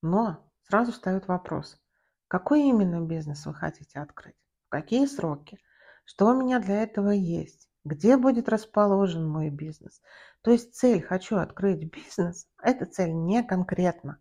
Но 0.03 0.51
сразу 0.63 0.91
встает 0.91 1.29
вопрос, 1.29 1.81
какой 2.29 2.63
именно 2.63 3.01
бизнес 3.01 3.47
вы 3.47 3.55
хотите 3.55 4.01
открыть? 4.01 4.37
В 4.67 4.71
какие 4.71 5.07
сроки? 5.07 5.59
Что 6.05 6.27
у 6.27 6.35
меня 6.35 6.61
для 6.61 6.83
этого 6.83 7.11
есть? 7.11 7.66
Где 7.87 8.17
будет 8.17 8.49
расположен 8.49 9.29
мой 9.29 9.51
бизнес? 9.51 10.03
То 10.43 10.51
есть 10.51 10.75
цель 10.75 11.03
«хочу 11.03 11.37
открыть 11.37 11.91
бизнес»– 11.91 12.47
эта 12.63 12.85
цель 12.85 13.13
не 13.13 13.43
конкретна 13.43 14.19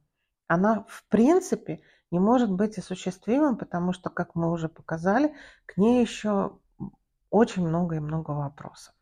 она 0.47 0.85
в 0.87 1.05
принципе 1.09 1.81
не 2.11 2.19
может 2.19 2.51
быть 2.51 2.77
осуществимой, 2.77 3.57
потому 3.57 3.93
что, 3.93 4.09
как 4.09 4.35
мы 4.35 4.51
уже 4.51 4.69
показали, 4.69 5.33
к 5.65 5.77
ней 5.77 6.01
еще 6.01 6.59
очень 7.29 7.67
много 7.67 7.95
и 7.95 7.99
много 7.99 8.31
вопросов. 8.31 8.93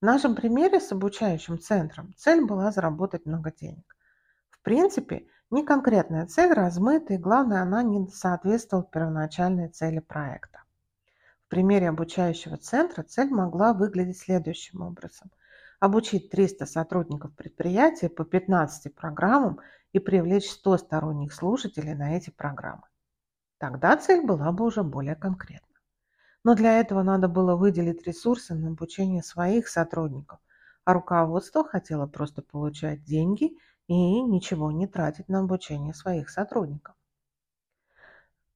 В 0.00 0.04
нашем 0.04 0.34
примере 0.34 0.80
с 0.80 0.90
обучающим 0.92 1.58
центром 1.58 2.14
цель 2.16 2.44
была 2.44 2.72
заработать 2.72 3.26
много 3.26 3.52
денег. 3.52 3.96
В 4.50 4.60
принципе, 4.62 5.26
не 5.50 5.64
конкретная 5.64 6.26
цель 6.26 6.52
размыта, 6.52 7.14
и 7.14 7.18
главное, 7.18 7.62
она 7.62 7.82
не 7.82 8.08
соответствовала 8.08 8.86
первоначальной 8.86 9.68
цели 9.68 9.98
проекта. 9.98 10.61
Примере 11.52 11.90
обучающего 11.90 12.56
центра 12.56 13.02
цель 13.02 13.28
могла 13.28 13.74
выглядеть 13.74 14.18
следующим 14.18 14.80
образом. 14.80 15.30
Обучить 15.80 16.30
300 16.30 16.64
сотрудников 16.64 17.34
предприятия 17.34 18.08
по 18.08 18.24
15 18.24 18.94
программам 18.94 19.60
и 19.92 19.98
привлечь 19.98 20.48
100 20.48 20.78
сторонних 20.78 21.34
слушателей 21.34 21.92
на 21.92 22.16
эти 22.16 22.30
программы. 22.30 22.84
Тогда 23.58 23.98
цель 23.98 24.24
была 24.24 24.50
бы 24.50 24.64
уже 24.64 24.82
более 24.82 25.14
конкретна. 25.14 25.76
Но 26.42 26.54
для 26.54 26.80
этого 26.80 27.02
надо 27.02 27.28
было 27.28 27.54
выделить 27.54 28.06
ресурсы 28.06 28.54
на 28.54 28.68
обучение 28.68 29.22
своих 29.22 29.68
сотрудников, 29.68 30.40
а 30.86 30.94
руководство 30.94 31.68
хотело 31.68 32.06
просто 32.06 32.40
получать 32.40 33.04
деньги 33.04 33.58
и 33.88 34.22
ничего 34.22 34.72
не 34.72 34.86
тратить 34.86 35.28
на 35.28 35.40
обучение 35.40 35.92
своих 35.92 36.30
сотрудников. 36.30 36.94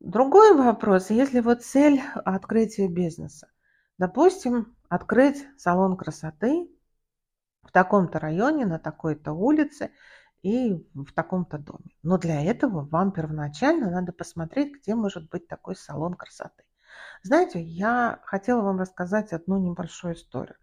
Другой 0.00 0.56
вопрос, 0.56 1.10
если 1.10 1.40
вот 1.40 1.62
цель 1.62 2.00
открытия 2.24 2.88
бизнеса. 2.88 3.48
Допустим, 3.98 4.76
открыть 4.88 5.46
салон 5.56 5.96
красоты 5.96 6.70
в 7.62 7.72
таком-то 7.72 8.18
районе, 8.18 8.66
на 8.66 8.78
такой-то 8.78 9.32
улице– 9.32 9.90
и 10.46 10.74
в 10.94 11.12
таком-то 11.12 11.58
доме. 11.58 11.90
Но 12.04 12.18
для 12.18 12.40
этого 12.40 12.86
вам 12.86 13.10
первоначально 13.10 13.90
надо 13.90 14.12
посмотреть, 14.12 14.76
где 14.76 14.94
может 14.94 15.28
быть 15.28 15.48
такой 15.48 15.74
салон 15.74 16.14
красоты. 16.14 16.62
Знаете, 17.24 17.60
я 17.60 18.20
хотела 18.24 18.62
вам 18.62 18.78
рассказать 18.78 19.32
одну 19.32 19.58
небольшую 19.58 20.14
историю. 20.14 20.56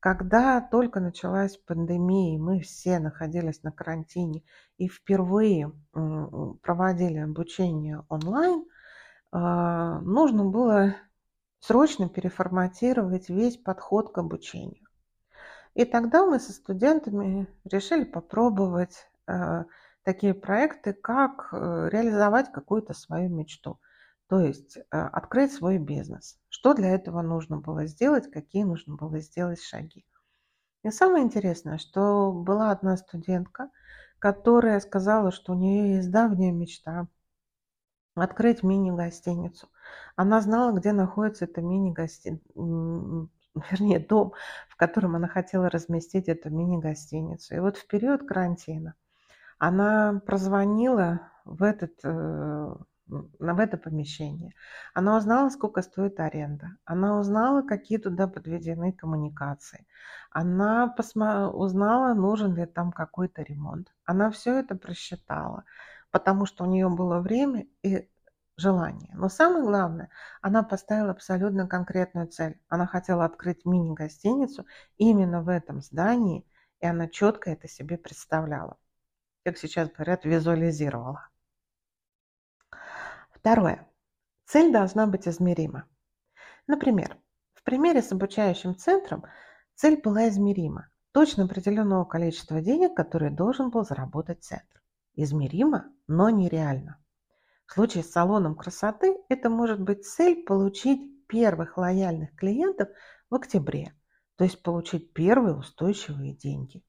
Когда 0.00 0.60
только 0.60 1.00
началась 1.00 1.56
пандемия, 1.56 2.38
мы 2.38 2.60
все 2.60 2.98
находились 2.98 3.62
на 3.62 3.72
карантине 3.72 4.42
и 4.76 4.86
впервые 4.86 5.72
проводили 5.92 7.18
обучение 7.18 8.04
онлайн, 8.10 8.66
нужно 9.32 10.44
было 10.44 10.94
срочно 11.60 12.08
переформатировать 12.08 13.28
весь 13.28 13.56
подход 13.56 14.12
к 14.12 14.18
обучению. 14.18 14.86
И 15.74 15.84
тогда 15.86 16.26
мы 16.26 16.38
со 16.38 16.52
студентами 16.52 17.46
решили 17.64 18.04
попробовать 18.04 19.08
Э, 19.26 19.64
такие 20.04 20.34
проекты, 20.34 20.92
как 20.92 21.48
э, 21.52 21.88
реализовать 21.90 22.50
какую-то 22.52 22.92
свою 22.92 23.28
мечту. 23.28 23.80
То 24.28 24.40
есть 24.40 24.76
э, 24.76 24.82
открыть 24.90 25.52
свой 25.52 25.78
бизнес. 25.78 26.38
Что 26.48 26.74
для 26.74 26.90
этого 26.90 27.22
нужно 27.22 27.58
было 27.58 27.86
сделать, 27.86 28.30
какие 28.30 28.64
нужно 28.64 28.96
было 28.96 29.20
сделать 29.20 29.60
шаги. 29.62 30.04
И 30.82 30.90
самое 30.90 31.24
интересное, 31.24 31.78
что 31.78 32.32
была 32.32 32.72
одна 32.72 32.96
студентка, 32.96 33.70
которая 34.18 34.80
сказала, 34.80 35.30
что 35.30 35.52
у 35.52 35.56
нее 35.56 35.96
есть 35.96 36.10
давняя 36.10 36.52
мечта 36.52 37.06
открыть 38.14 38.62
мини-гостиницу. 38.62 39.68
Она 40.16 40.40
знала, 40.40 40.72
где 40.72 40.92
находится 40.92 41.46
эта 41.46 41.62
мини-гостиница, 41.62 42.42
вернее, 43.70 43.98
дом, 43.98 44.32
в 44.68 44.76
котором 44.76 45.16
она 45.16 45.28
хотела 45.28 45.70
разместить 45.70 46.28
эту 46.28 46.50
мини-гостиницу. 46.50 47.54
И 47.54 47.58
вот 47.58 47.76
в 47.76 47.86
период 47.86 48.26
карантина 48.26 48.94
она 49.58 50.20
прозвонила 50.26 51.32
в 51.44 51.62
этот 51.62 51.92
э, 52.04 52.74
в 53.06 53.58
это 53.58 53.76
помещение. 53.76 54.54
Она 54.94 55.16
узнала, 55.16 55.48
сколько 55.50 55.82
стоит 55.82 56.18
аренда. 56.20 56.76
Она 56.84 57.18
узнала, 57.18 57.62
какие 57.62 57.98
туда 57.98 58.26
подведены 58.26 58.92
коммуникации. 58.92 59.86
Она 60.30 60.94
посма- 60.96 61.50
узнала, 61.50 62.14
нужен 62.14 62.54
ли 62.54 62.64
там 62.66 62.92
какой-то 62.92 63.42
ремонт. 63.42 63.92
Она 64.04 64.30
все 64.30 64.58
это 64.58 64.74
просчитала, 64.76 65.64
потому 66.12 66.46
что 66.46 66.62
у 66.62 66.68
нее 66.68 66.88
было 66.88 67.18
время 67.18 67.66
и 67.82 68.08
желание. 68.56 69.10
Но 69.14 69.28
самое 69.28 69.64
главное, 69.64 70.10
она 70.40 70.62
поставила 70.62 71.10
абсолютно 71.10 71.66
конкретную 71.66 72.28
цель. 72.28 72.60
Она 72.68 72.86
хотела 72.86 73.24
открыть 73.24 73.64
мини-гостиницу 73.64 74.66
именно 74.98 75.42
в 75.42 75.48
этом 75.48 75.80
здании, 75.80 76.46
и 76.80 76.86
она 76.86 77.08
четко 77.08 77.50
это 77.50 77.66
себе 77.66 77.98
представляла. 77.98 78.76
Как 79.44 79.58
сейчас 79.58 79.90
говорят, 79.90 80.24
визуализировала. 80.24 81.28
Второе. 83.30 83.88
Цель 84.44 84.70
должна 84.70 85.06
быть 85.06 85.26
измерима. 85.26 85.88
Например, 86.66 87.16
в 87.54 87.62
примере 87.62 88.02
с 88.02 88.12
обучающим 88.12 88.76
центром 88.76 89.24
цель 89.74 90.00
была 90.00 90.28
измерима. 90.28 90.88
Точно 91.12 91.44
определенного 91.44 92.04
количества 92.04 92.60
денег, 92.60 92.94
которые 92.94 93.30
должен 93.30 93.70
был 93.70 93.84
заработать 93.84 94.44
центр. 94.44 94.81
Измеримо, 95.14 95.92
но 96.06 96.30
нереально. 96.30 96.98
В 97.66 97.72
случае 97.72 98.04
с 98.04 98.10
салоном 98.10 98.54
красоты 98.54 99.16
это 99.28 99.50
может 99.50 99.80
быть 99.80 100.06
цель 100.06 100.44
получить 100.44 101.26
первых 101.26 101.76
лояльных 101.76 102.34
клиентов 102.36 102.88
в 103.30 103.34
октябре, 103.34 103.94
то 104.36 104.44
есть 104.44 104.62
получить 104.62 105.12
первые 105.12 105.56
устойчивые 105.56 106.34
деньги. 106.34 106.82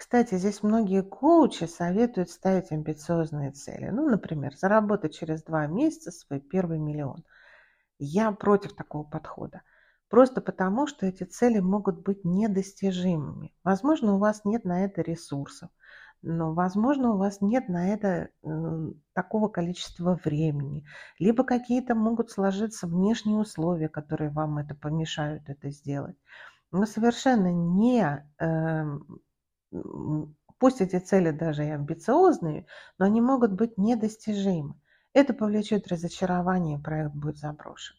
Кстати, 0.00 0.36
здесь 0.36 0.62
многие 0.62 1.02
коучи 1.02 1.64
советуют 1.64 2.30
ставить 2.30 2.72
амбициозные 2.72 3.52
цели. 3.52 3.90
Ну, 3.90 4.08
например, 4.08 4.56
заработать 4.56 5.14
через 5.14 5.42
два 5.42 5.66
месяца 5.66 6.10
свой 6.10 6.40
первый 6.40 6.78
миллион. 6.78 7.22
Я 7.98 8.32
против 8.32 8.74
такого 8.74 9.04
подхода. 9.04 9.60
Просто 10.08 10.40
потому, 10.40 10.86
что 10.86 11.04
эти 11.04 11.24
цели 11.24 11.58
могут 11.58 12.02
быть 12.02 12.24
недостижимыми. 12.24 13.54
Возможно, 13.62 14.14
у 14.14 14.18
вас 14.18 14.44
нет 14.46 14.64
на 14.64 14.84
это 14.86 15.02
ресурсов, 15.02 15.70
но, 16.22 16.52
возможно, 16.52 17.14
у 17.14 17.16
вас 17.16 17.40
нет 17.40 17.68
на 17.68 17.88
это 17.88 18.28
э, 18.42 18.92
такого 19.14 19.48
количества 19.48 20.20
времени. 20.22 20.84
Либо 21.18 21.44
какие-то 21.44 21.94
могут 21.94 22.30
сложиться 22.30 22.86
внешние 22.86 23.38
условия, 23.38 23.88
которые 23.88 24.30
вам 24.30 24.58
это 24.58 24.74
помешают 24.74 25.48
это 25.48 25.70
сделать. 25.70 26.16
Но 26.72 26.84
совершенно 26.84 27.52
не 27.52 28.24
э, 28.38 28.98
пусть 30.58 30.80
эти 30.82 30.98
цели 30.98 31.30
даже 31.30 31.64
и 31.64 31.70
амбициозные, 31.70 32.66
но 32.98 33.06
они 33.06 33.20
могут 33.20 33.52
быть 33.52 33.78
недостижимы. 33.78 34.74
Это 35.12 35.32
повлечет 35.32 35.88
разочарование, 35.88 36.78
проект 36.78 37.14
будет 37.14 37.38
заброшен. 37.38 37.96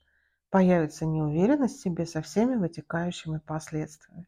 Появится 0.49 1.05
неуверенность 1.05 1.79
в 1.79 1.81
себе 1.81 2.05
со 2.05 2.21
всеми 2.21 2.55
вытекающими 2.55 3.39
последствиями. 3.39 4.27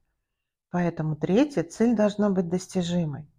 Поэтому 0.72 1.16
третья 1.16 1.64
цель 1.64 1.96
должна 1.96 2.32
быть 2.32 2.50
достижимой. 2.50 3.30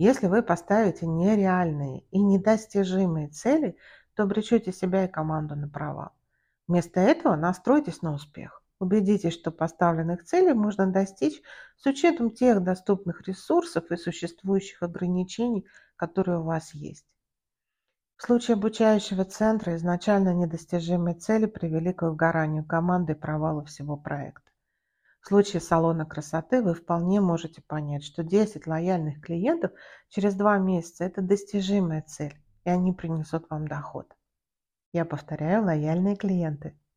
Если 0.00 0.28
вы 0.28 0.42
поставите 0.42 1.04
нереальные 1.06 2.06
и 2.10 2.22
недостижимые 2.22 3.28
цели, 3.28 3.76
то 4.14 4.22
обречете 4.22 4.72
себя 4.72 5.04
и 5.04 5.08
команду 5.08 5.56
на 5.56 5.68
провал. 5.68 6.12
Вместо 6.66 7.00
этого 7.00 7.36
настройтесь 7.36 8.00
на 8.00 8.14
успех. 8.14 8.62
Убедитесь, 8.78 9.34
что 9.34 9.50
поставленных 9.50 10.24
целей 10.24 10.54
можно 10.54 10.90
достичь 10.90 11.42
с 11.76 11.84
учетом 11.84 12.30
тех 12.30 12.62
доступных 12.62 13.28
ресурсов 13.28 13.90
и 13.90 13.96
существующих 13.98 14.82
ограничений, 14.82 15.66
которые 15.96 16.38
у 16.38 16.44
вас 16.44 16.72
есть. 16.72 17.04
В 18.16 18.22
случае 18.22 18.54
обучающего 18.54 19.26
центра 19.26 19.76
изначально 19.76 20.32
недостижимые 20.32 21.16
цели 21.16 21.44
привели 21.44 21.92
к 21.92 22.08
выгоранию 22.08 22.64
команды 22.64 23.12
и 23.12 23.16
провалу 23.16 23.66
всего 23.66 23.98
проекта. 23.98 24.49
В 25.20 25.28
случае 25.28 25.60
салона 25.60 26.06
красоты 26.06 26.62
вы 26.62 26.74
вполне 26.74 27.20
можете 27.20 27.62
понять, 27.62 28.04
что 28.04 28.22
10 28.22 28.66
лояльных 28.66 29.20
клиентов 29.20 29.72
через 30.08 30.34
2 30.34 30.58
месяца– 30.58 31.04
это 31.06 31.22
достижимая 31.22 32.02
цель, 32.02 32.34
и 32.64 32.70
они 32.70 32.92
принесут 32.92 33.48
вам 33.50 33.68
доход. 33.68 34.14
Я 34.92 35.04
повторяю, 35.04 35.64
лояльные 35.64 36.16
клиенты– 36.16 36.78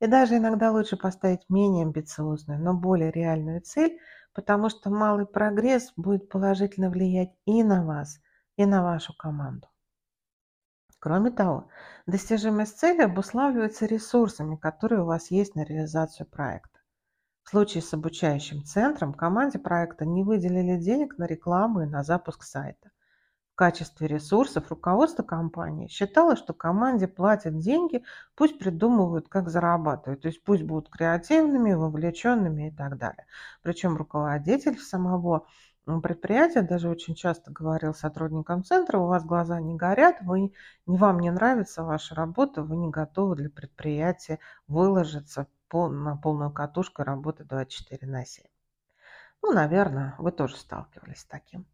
и 0.00 0.06
даже 0.06 0.36
иногда 0.36 0.70
лучше 0.70 0.96
поставить 0.96 1.48
менее 1.48 1.84
амбициозную, 1.84 2.60
но 2.60 2.72
более 2.72 3.10
реальную 3.10 3.60
цель, 3.60 3.98
потому 4.32 4.68
что 4.68 4.90
малый 4.90 5.26
прогресс 5.26 5.92
будет 5.96 6.28
положительно 6.28 6.90
влиять 6.90 7.34
и 7.46 7.62
на 7.64 7.84
вас, 7.84 8.20
и 8.56 8.64
на 8.64 8.82
вашу 8.82 9.12
команду. 9.16 9.66
Кроме 11.00 11.30
того, 11.30 11.68
достижимость 12.06 12.78
цели 12.78 13.02
обуславливается 13.02 13.86
ресурсами, 13.86 14.56
которые 14.56 15.02
у 15.02 15.06
вас 15.06 15.30
есть 15.30 15.54
на 15.54 15.64
реализацию 15.64 16.28
проекта. 16.28 16.77
В 17.48 17.50
случае 17.50 17.82
с 17.82 17.94
обучающим 17.94 18.62
центром 18.62 19.14
команде 19.14 19.58
проекта 19.58 20.04
не 20.04 20.22
выделили 20.22 20.76
денег 20.76 21.16
на 21.16 21.24
рекламу 21.24 21.80
и 21.80 21.86
на 21.86 22.02
запуск 22.02 22.42
сайта 22.42 22.90
качестве 23.54 24.06
ресурсов 24.06 24.68
руководство 24.68 25.22
компании 25.22 25.88
считало, 25.88 26.36
что 26.36 26.52
команде 26.52 27.08
платят 27.08 27.58
деньги, 27.58 28.04
пусть 28.34 28.58
придумывают, 28.58 29.30
как 29.30 29.48
зарабатывать, 29.48 30.20
то 30.20 30.28
есть 30.28 30.44
пусть 30.44 30.62
будут 30.62 30.90
креативными, 30.90 31.72
вовлеченными 31.72 32.68
и 32.68 32.70
так 32.70 32.98
далее. 32.98 33.24
Причем 33.62 33.96
руководитель 33.96 34.78
самого 34.78 35.46
предприятия 36.02 36.60
даже 36.60 36.90
очень 36.90 37.14
часто 37.14 37.50
говорил 37.50 37.94
сотрудникам 37.94 38.62
центра, 38.62 38.98
у 38.98 39.06
вас 39.06 39.24
глаза 39.24 39.58
не 39.58 39.74
горят, 39.74 40.18
вы, 40.20 40.52
вам 40.84 41.18
не 41.18 41.30
нравится 41.30 41.82
ваша 41.82 42.14
работа, 42.14 42.62
вы 42.62 42.76
не 42.76 42.90
готовы 42.90 43.36
для 43.36 43.48
предприятия 43.48 44.38
выложиться 44.66 45.46
на 45.70 46.16
полную 46.16 46.50
катушку 46.50 47.02
и 47.02 47.04
работать 47.04 47.48
24 47.48 48.10
на 48.10 48.24
7. 48.24 48.44
Ну, 49.42 49.52
наверное, 49.52 50.14
вы 50.18 50.32
тоже 50.32 50.56
сталкивались 50.56 51.20
с 51.20 51.24
таким. 51.24 51.66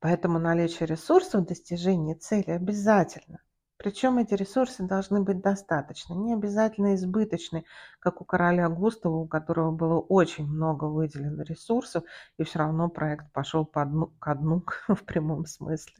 Поэтому 0.00 0.38
наличие 0.38 0.86
ресурсов 0.86 1.46
достижения 1.46 2.14
цели 2.14 2.50
обязательно. 2.50 3.40
Причем 3.76 4.18
эти 4.18 4.34
ресурсы 4.34 4.82
должны 4.82 5.22
быть 5.22 5.40
достаточны, 5.40 6.12
не 6.12 6.34
обязательно 6.34 6.94
избыточны, 6.94 7.64
как 7.98 8.20
у 8.20 8.26
короля 8.26 8.68
Густава, 8.68 9.16
у 9.16 9.26
которого 9.26 9.70
было 9.70 9.98
очень 9.98 10.46
много 10.46 10.84
выделено 10.84 11.42
ресурсов, 11.44 12.04
и 12.36 12.44
все 12.44 12.58
равно 12.58 12.90
проект 12.90 13.32
пошел 13.32 13.64
по 13.64 13.82
дну, 13.86 14.08
ко 14.18 14.34
дну 14.34 14.64
в 14.88 15.02
прямом 15.04 15.46
смысле. 15.46 15.94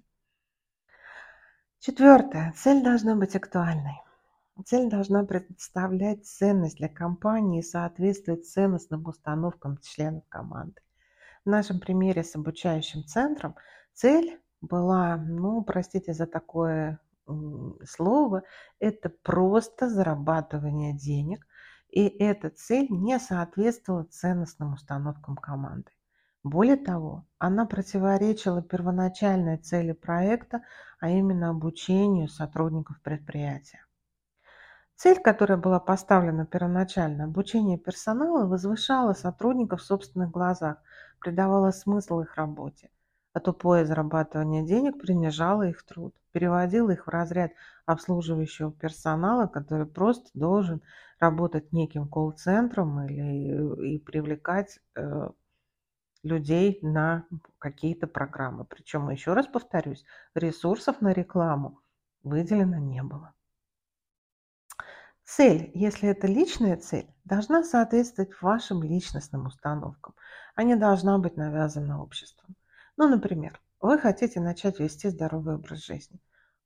Четвертое. 1.79 2.53
Цель 2.55 2.85
должна 2.85 3.15
быть 3.15 3.35
актуальной. 3.35 4.03
Цель 4.65 4.91
должна 4.91 5.25
представлять 5.25 6.27
ценность 6.27 6.77
для 6.77 6.89
компании 6.89 7.61
и 7.61 7.63
соответствовать 7.63 8.47
ценностным 8.47 9.07
установкам 9.07 9.79
членов 9.79 10.25
команды. 10.29 10.81
В 11.45 11.49
нашем 11.49 11.81
примере 11.81 12.23
с 12.23 12.37
обучающим 12.37 13.05
центром– 13.05 13.57
Цель 14.01 14.41
была, 14.63 15.19
ну, 15.19 15.63
простите 15.63 16.15
за 16.15 16.27
такое 16.27 17.01
слово, 17.85 18.45
это 18.79 19.11
просто 19.11 19.91
зарабатывание 19.91 20.97
денег, 20.97 21.47
и 21.91 22.07
эта 22.09 22.49
цель 22.49 22.87
не 22.89 23.19
соответствовала 23.19 24.05
ценностным 24.05 24.73
установкам 24.73 25.37
команды. 25.37 25.91
Более 26.43 26.79
того, 26.79 27.27
она 27.39 27.67
противоречила 27.67 28.63
первоначальной 28.63 29.59
цели 29.59 29.93
проекта, 29.93 30.63
а 30.99 31.11
именно 31.11 31.51
обучению 31.51 32.29
сотрудников 32.29 33.03
предприятия. 33.03 33.85
Цель, 35.01 35.19
которая 35.19 35.57
была 35.57 35.81
поставлена 35.81 36.45
первоначально, 36.45 37.25
обучение 37.25 37.79
персонала, 37.79 38.47
возвышала 38.47 39.15
сотрудников 39.15 39.81
в 39.81 39.85
собственных 39.85 40.31
глазах, 40.31 40.77
придавала 41.21 41.71
смысл 41.71 42.21
их 42.21 42.37
работе 42.37 42.91
а 43.33 43.41
тупое 43.41 43.87
зарабатывание 43.87 44.67
денег 44.67 45.01
принижало 45.01 45.63
их 45.63 45.85
труд, 45.85 46.15
переводило 46.33 46.91
их 46.91 47.07
в 47.07 47.11
разряд 47.11 47.53
обслуживающего 47.87 48.73
персонала, 48.73 49.47
который 49.47 49.87
просто 49.87 50.29
должен 50.35 50.83
работать 51.19 51.73
неким 51.73 52.09
колл-центром 52.09 53.07
или 53.07 53.95
и 53.95 53.99
привлекать 53.99 54.81
э, 54.97 55.31
людей 56.23 56.79
на 56.83 57.25
какие-то 57.59 58.07
программы. 58.07 58.65
Причем, 58.65 59.09
еще 59.11 59.33
раз 59.33 59.47
повторюсь, 59.47 60.05
ресурсов 60.35 61.01
на 61.01 61.13
рекламу 61.13 61.81
выделено 62.23 62.79
не 62.79 63.03
было. 63.03 63.33
Цель, 65.37 65.71
если 65.75 66.09
это 66.09 66.27
личная 66.27 66.77
цель, 66.77 67.07
должна 67.25 67.63
соответствовать 67.63 68.33
вашим 68.43 68.83
личностным 68.83 69.47
установкам, 69.47 70.17
а 70.57 70.65
не 70.65 70.75
должна 70.75 71.19
быть 71.19 71.37
навязана 71.37 72.03
обществом. 72.03 72.57
Ну, 72.97 73.09
например, 73.09 73.61
вы 73.81 73.97
хотите 74.01 74.41
начать 74.41 74.81
вести 74.81 75.09
здоровый 75.09 75.55
образ 75.55 75.87
жизни. 75.87 76.19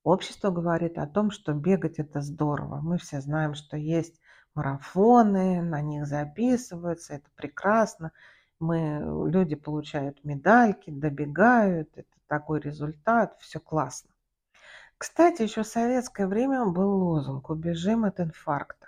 Общество 0.03 0.51
говорит 0.51 0.97
о 0.97 1.07
том, 1.07 1.31
что 1.31 1.53
бегать 1.53 1.99
это 1.99 2.23
здорово. 2.23 2.81
Мы 2.81 2.97
все 2.97 3.21
знаем, 3.21 3.53
что 3.53 3.77
есть 3.77 4.19
марафоны, 4.55 5.61
на 5.61 5.83
них 5.83 6.07
записываются, 6.07 7.17
это 7.17 7.29
прекрасно. 7.37 8.13
Мы, 8.61 9.29
люди 9.31 9.57
получают 9.57 10.25
медальки, 10.25 10.89
добегают, 10.89 11.91
это 11.97 12.17
такой 12.29 12.61
результат, 12.61 13.37
все 13.41 13.61
классно. 13.61 14.14
Кстати, 15.05 15.43
еще 15.43 15.65
в 15.65 15.67
советское 15.67 16.27
время 16.27 16.65
был 16.65 16.91
лозунг 16.91 17.51
«Убежим 17.51 18.07
от 18.07 18.21
инфаркта». 18.21 18.87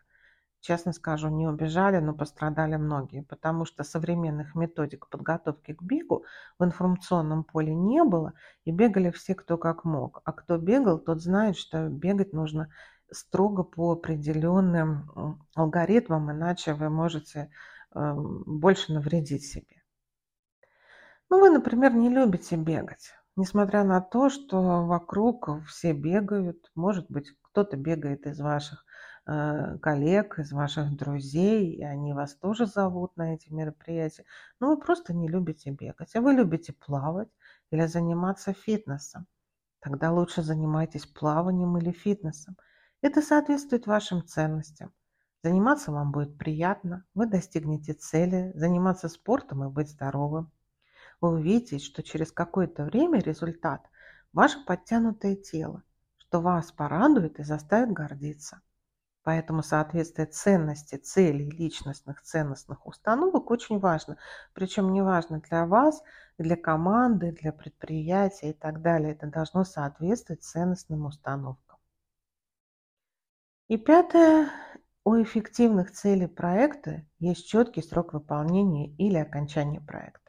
Честно 0.62 0.94
скажу, 0.94 1.28
не 1.28 1.46
убежали, 1.46 1.98
но 1.98 2.14
пострадали 2.14 2.76
многие, 2.76 3.20
потому 3.20 3.66
что 3.66 3.84
современных 3.84 4.54
методик 4.54 5.08
подготовки 5.10 5.74
к 5.74 5.82
бегу 5.82 6.24
в 6.58 6.64
информационном 6.64 7.44
поле 7.44 7.74
не 7.74 8.02
было, 8.02 8.32
и 8.64 8.70
бегали 8.70 9.10
все 9.10 9.34
кто 9.34 9.58
как 9.58 9.84
мог. 9.84 10.22
А 10.24 10.32
кто 10.32 10.56
бегал, 10.56 10.98
тот 10.98 11.20
знает, 11.20 11.58
что 11.58 11.90
бегать 11.90 12.32
нужно 12.32 12.70
строго 13.10 13.62
по 13.62 13.92
определенным 13.92 15.44
алгоритмам, 15.54 16.32
иначе 16.32 16.72
вы 16.72 16.88
можете 16.88 17.50
эм, 17.94 18.42
больше 18.46 18.94
навредить 18.94 19.44
себе. 19.44 19.82
Ну, 21.28 21.40
вы, 21.40 21.50
например, 21.50 21.92
не 21.92 22.08
любите 22.08 22.56
бегать. 22.56 23.12
Несмотря 23.36 23.84
на 23.84 24.00
то, 24.00 24.30
что 24.30 24.86
вокруг 24.86 25.50
все 25.66 25.92
бегают, 25.92 26.70
может 26.74 27.10
быть, 27.10 27.34
кто-то 27.42 27.76
бегает 27.76 28.26
из 28.26 28.40
ваших 28.40 28.86
э, 29.26 29.76
коллег, 29.82 30.38
из 30.38 30.52
ваших 30.52 30.96
друзей, 30.96 31.74
и 31.74 31.82
они 31.82 32.14
вас 32.14 32.34
тоже 32.34 32.64
зовут 32.64 33.14
на 33.18 33.34
эти 33.34 33.52
мероприятия, 33.52 34.24
но 34.58 34.68
вы 34.68 34.78
просто 34.78 35.12
не 35.12 35.28
любите 35.28 35.70
бегать, 35.70 36.16
а 36.16 36.22
вы 36.22 36.32
любите 36.32 36.72
плавать 36.72 37.28
или 37.70 37.84
заниматься 37.84 38.54
фитнесом. 38.54 39.26
Тогда 39.80 40.12
лучше 40.12 40.42
занимайтесь 40.42 41.04
плаванием 41.04 41.76
или 41.76 41.92
фитнесом. 41.92 42.56
Это 43.02 43.20
соответствует 43.20 43.86
вашим 43.86 44.26
ценностям. 44.26 44.94
Заниматься 45.42 45.92
вам 45.92 46.10
будет 46.10 46.38
приятно, 46.38 47.04
вы 47.12 47.26
достигнете 47.26 47.92
цели, 47.92 48.50
заниматься 48.54 49.10
спортом 49.10 49.62
и 49.62 49.68
быть 49.68 49.90
здоровым 49.90 50.50
вы 51.20 51.30
увидите, 51.30 51.78
что 51.78 52.02
через 52.02 52.32
какое-то 52.32 52.84
время 52.84 53.20
результат– 53.20 53.82
ваше 54.32 54.62
подтянутое 54.64 55.34
тело, 55.34 55.82
что 56.18 56.40
вас 56.40 56.70
порадует 56.70 57.38
и 57.38 57.42
заставит 57.42 57.92
гордиться. 57.92 58.60
Поэтому 59.22 59.64
соответствие 59.64 60.26
ценности, 60.26 60.94
целей, 60.94 61.50
личностных 61.50 62.22
ценностных 62.22 62.86
установок 62.86 63.50
очень 63.50 63.80
важно. 63.80 64.18
Причем 64.52 64.92
не 64.92 65.02
важно 65.02 65.40
для 65.40 65.66
вас, 65.66 66.00
для 66.38 66.54
команды, 66.56 67.32
для 67.32 67.52
предприятия 67.52 68.50
и 68.50 68.52
так 68.52 68.82
далее. 68.82 69.12
Это 69.12 69.26
должно 69.26 69.64
соответствовать 69.64 70.44
ценностным 70.44 71.06
установкам. 71.06 71.78
И 73.66 73.76
пятое. 73.76 74.48
У 75.02 75.20
эффективных 75.20 75.92
целей 75.92 76.26
проекта 76.26 77.04
есть 77.18 77.48
четкий 77.48 77.82
срок 77.82 78.12
выполнения 78.12 78.94
или 78.96 79.16
окончания 79.16 79.80
проекта. 79.80 80.25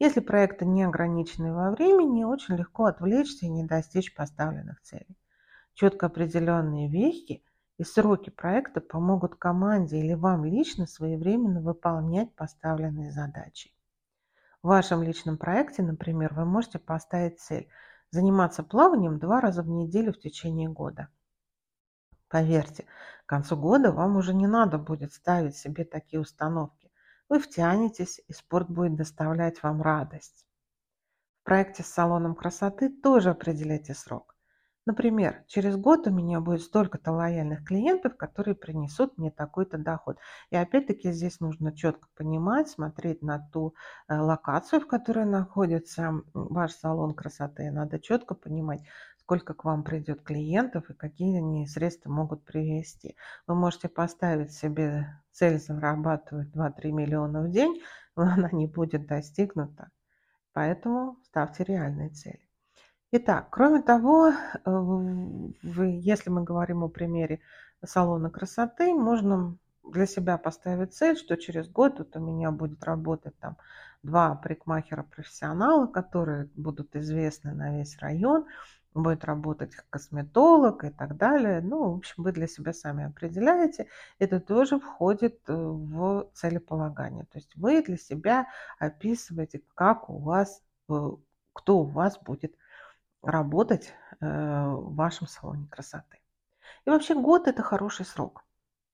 Если 0.00 0.20
проекты 0.20 0.64
не 0.64 0.82
ограничены 0.82 1.52
во 1.52 1.70
времени, 1.72 2.24
очень 2.24 2.56
легко 2.56 2.86
отвлечься 2.86 3.44
и 3.44 3.50
не 3.50 3.64
достичь 3.64 4.14
поставленных 4.14 4.80
целей. 4.80 5.18
Четко 5.74 6.06
определенные 6.06 6.88
вехи 6.88 7.44
и 7.76 7.84
сроки 7.84 8.30
проекта 8.30 8.80
помогут 8.80 9.34
команде 9.34 9.98
или 9.98 10.14
вам 10.14 10.46
лично 10.46 10.86
своевременно 10.86 11.60
выполнять 11.60 12.34
поставленные 12.34 13.12
задачи. 13.12 13.74
В 14.62 14.68
вашем 14.68 15.02
личном 15.02 15.36
проекте, 15.36 15.82
например, 15.82 16.32
вы 16.32 16.46
можете 16.46 16.78
поставить 16.78 17.38
цель 17.38 17.68
заниматься 18.10 18.62
плаванием 18.62 19.18
два 19.18 19.42
раза 19.42 19.62
в 19.62 19.68
неделю 19.68 20.14
в 20.14 20.18
течение 20.18 20.70
года. 20.70 21.08
Поверьте, 22.28 22.86
к 23.26 23.28
концу 23.28 23.54
года 23.54 23.92
вам 23.92 24.16
уже 24.16 24.32
не 24.32 24.46
надо 24.46 24.78
будет 24.78 25.12
ставить 25.12 25.56
себе 25.56 25.84
такие 25.84 26.20
установки 26.20 26.79
вы 27.30 27.38
втянетесь, 27.38 28.20
и 28.28 28.32
спорт 28.34 28.68
будет 28.68 28.96
доставлять 28.96 29.62
вам 29.62 29.80
радость. 29.80 30.44
В 31.40 31.44
проекте 31.44 31.82
с 31.82 31.86
салоном 31.86 32.34
красоты 32.34 32.90
тоже 32.90 33.30
определяйте 33.30 33.94
срок. 33.94 34.36
Например, 34.86 35.44
через 35.46 35.76
год 35.76 36.06
у 36.06 36.10
меня 36.10 36.40
будет 36.40 36.62
столько-то 36.62 37.12
лояльных 37.12 37.64
клиентов, 37.64 38.16
которые 38.16 38.54
принесут 38.54 39.18
мне 39.18 39.30
такой-то 39.30 39.78
доход. 39.78 40.18
И 40.50 40.56
опять-таки 40.56 41.12
здесь 41.12 41.38
нужно 41.38 41.72
четко 41.76 42.08
понимать, 42.16 42.68
смотреть 42.68 43.22
на 43.22 43.38
ту 43.52 43.74
э, 44.08 44.18
локацию, 44.18 44.80
в 44.80 44.88
которой 44.88 45.26
находится 45.26 46.12
ваш 46.34 46.72
салон 46.72 47.14
красоты. 47.14 47.70
Надо 47.70 48.00
четко 48.00 48.34
понимать, 48.34 48.80
сколько 49.30 49.54
к 49.54 49.64
вам 49.64 49.84
придет 49.84 50.22
клиентов 50.22 50.90
и 50.90 50.92
какие 50.92 51.38
они 51.38 51.64
средства 51.68 52.10
могут 52.10 52.44
привести. 52.44 53.14
Вы 53.46 53.54
можете 53.54 53.88
поставить 53.88 54.52
себе 54.52 55.06
цель 55.30 55.60
зарабатывать 55.60 56.48
2-3 56.48 56.90
миллиона 56.90 57.42
в 57.42 57.48
день, 57.48 57.80
но 58.16 58.24
она 58.24 58.48
не 58.50 58.66
будет 58.66 59.06
достигнута. 59.06 59.92
Поэтому 60.52 61.16
ставьте 61.26 61.62
реальные 61.62 62.10
цели. 62.10 62.40
Итак, 63.12 63.46
кроме 63.50 63.82
того, 63.82 64.32
вы, 64.64 65.86
если 66.02 66.28
мы 66.28 66.42
говорим 66.42 66.82
о 66.82 66.88
примере 66.88 67.38
салона 67.84 68.30
красоты, 68.30 68.92
можно 68.92 69.56
для 69.84 70.06
себя 70.06 70.38
поставить 70.38 70.92
цель, 70.94 71.16
что 71.16 71.36
через 71.36 71.68
год 71.68 72.00
вот 72.00 72.16
у 72.16 72.18
меня 72.18 72.50
будет 72.50 72.82
работать 72.82 73.38
там 73.38 73.58
два 74.02 74.34
парикмахера-профессионала, 74.34 75.86
которые 75.86 76.50
будут 76.56 76.96
известны 76.96 77.52
на 77.52 77.78
весь 77.78 77.96
район, 77.98 78.46
будет 78.94 79.24
работать 79.24 79.74
косметолог 79.90 80.84
и 80.84 80.90
так 80.90 81.16
далее. 81.16 81.60
Ну, 81.60 81.92
в 81.92 81.96
общем, 81.98 82.22
вы 82.22 82.32
для 82.32 82.46
себя 82.46 82.72
сами 82.72 83.04
определяете. 83.04 83.88
Это 84.18 84.40
тоже 84.40 84.80
входит 84.80 85.40
э, 85.48 85.52
в 85.54 86.30
целеполагание. 86.34 87.24
То 87.26 87.38
есть 87.38 87.54
вы 87.56 87.82
для 87.82 87.96
себя 87.96 88.46
описываете, 88.78 89.62
как 89.74 90.10
у 90.10 90.18
вас, 90.18 90.62
э, 90.88 91.10
кто 91.52 91.78
у 91.78 91.84
вас 91.84 92.18
будет 92.18 92.54
работать 93.22 93.92
э, 94.20 94.26
в 94.26 94.94
вашем 94.94 95.26
салоне 95.26 95.66
красоты. 95.70 96.18
И 96.84 96.90
вообще 96.90 97.14
год– 97.14 97.46
это 97.48 97.62
хороший 97.62 98.06
срок. 98.06 98.44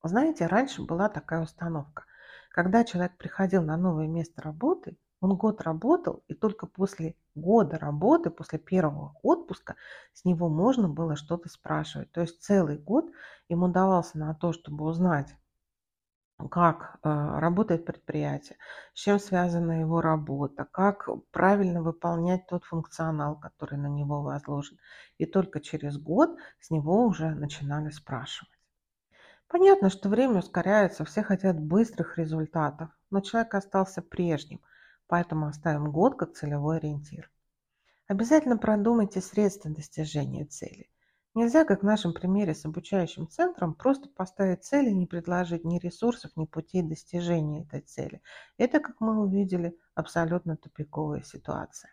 Знаете, 0.03 0.47
раньше 0.47 0.83
была 0.83 1.09
такая 1.09 1.43
установка. 1.43 2.05
Когда 2.51 2.85
человек 2.85 3.17
приходил 3.17 3.63
на 3.63 3.77
новое 3.77 4.07
место 4.07 4.43
работы, 4.43 4.97
он 5.21 5.37
год 5.37 5.63
работал, 5.63 6.23
и 6.29 6.35
только 6.35 6.67
после 6.67 7.17
года 7.35 7.79
работы, 7.79 8.31
после 8.31 8.59
первого 8.59 9.15
отпуска, 9.23 9.77
с 10.13 10.25
него 10.25 10.49
можно 10.49 10.89
было 10.89 11.17
что-то 11.17 11.49
спрашивать. 11.49 12.13
То 12.13 12.21
есть 12.21 12.43
целый 12.43 12.79
год 12.79 13.11
ему 13.49 13.69
давался 13.69 14.19
на 14.19 14.35
то, 14.35 14.53
чтобы 14.53 14.85
узнать, 14.85 15.35
как 16.51 16.99
э, 17.03 17.09
работает 17.39 17.87
предприятие, 17.87 18.59
с 18.93 19.01
чем 19.01 19.19
связана 19.19 19.81
его 19.81 20.03
работа, 20.03 20.67
как 20.71 21.09
правильно 21.31 21.83
выполнять 21.83 22.47
тот 22.47 22.65
функционал, 22.65 23.41
который 23.41 23.79
на 23.79 23.87
него 23.87 24.21
возложен. 24.21 24.79
И 25.17 25.25
только 25.25 25.61
через 25.61 25.97
год 25.97 26.37
с 26.61 26.71
него 26.71 27.07
уже 27.07 27.31
начинали 27.31 27.89
спрашивать. 27.89 28.53
Понятно, 29.49 29.89
что 29.89 30.11
время 30.11 30.41
ускоряется, 30.41 31.07
все 31.07 31.23
хотят 31.23 31.59
быстрых 31.59 32.19
результатов, 32.19 32.91
но 33.11 33.21
человек 33.21 33.55
остался 33.55 34.03
прежним– 34.03 34.61
поэтому 35.07 35.47
оставим 35.47 35.91
год 35.91 36.17
как 36.17 36.35
целевой 36.35 36.79
ориентир. 36.79 37.31
Обязательно 38.09 38.57
продумайте 38.57 39.21
средства 39.21 39.71
достижения 39.71 40.45
цели. 40.45 40.89
Нельзя, 41.37 41.65
как 41.67 41.83
в 41.83 41.85
нашем 41.85 42.15
примере 42.15 42.55
с 42.55 42.65
обучающим 42.65 43.29
центром, 43.29 43.75
просто 43.75 44.09
поставить 44.09 44.65
цель 44.65 44.89
и 44.89 44.95
не 44.95 45.07
предложить 45.07 45.65
ни 45.65 45.79
ресурсов, 45.79 46.31
ни 46.35 46.47
путей 46.47 46.83
достижения 46.83 47.65
этой 47.65 47.83
цели. 47.83 48.23
Это, 48.57 48.81
как 48.81 49.01
мы 49.01 49.21
увидели, 49.21 49.77
абсолютно 49.95 50.57
тупиковая 50.57 51.23
ситуация. 51.23 51.91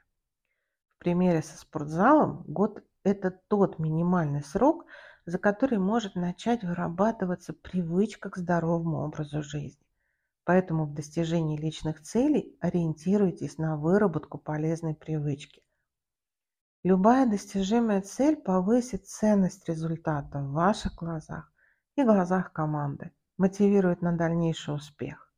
В 0.88 0.98
примере 0.98 1.42
со 1.42 1.58
спортзалом 1.58 2.44
год– 2.48 2.86
это 3.04 3.32
тот 3.50 3.80
минимальный 3.80 4.44
срок, 4.44 4.86
за 5.26 5.40
который 5.40 5.78
может 5.78 6.16
начать 6.16 6.64
вырабатываться 6.64 7.52
привычка 7.52 8.30
к 8.30 8.38
здоровому 8.38 9.04
образу 9.04 9.44
жизни. 9.44 9.83
Поэтому 10.46 10.86
в 10.86 10.94
достижении 10.94 11.58
личных 11.58 12.02
целей 12.02 12.58
ориентируйтесь 12.60 13.58
на 13.58 13.78
выработку 13.78 14.38
полезной 14.38 14.94
привычки. 14.94 15.64
Любая 16.84 17.26
достижимая 17.26 18.02
цель 18.02 18.36
повысит 18.36 19.08
ценность 19.08 19.70
результата 19.70 20.40
в 20.40 20.52
ваших 20.52 20.96
глазах 20.96 21.50
и 21.96 22.04
глазах 22.04 22.52
команды, 22.52 23.12
мотивирует 23.38 24.02
на 24.02 24.18
дальнейший 24.18 24.76
успех. 24.76 25.34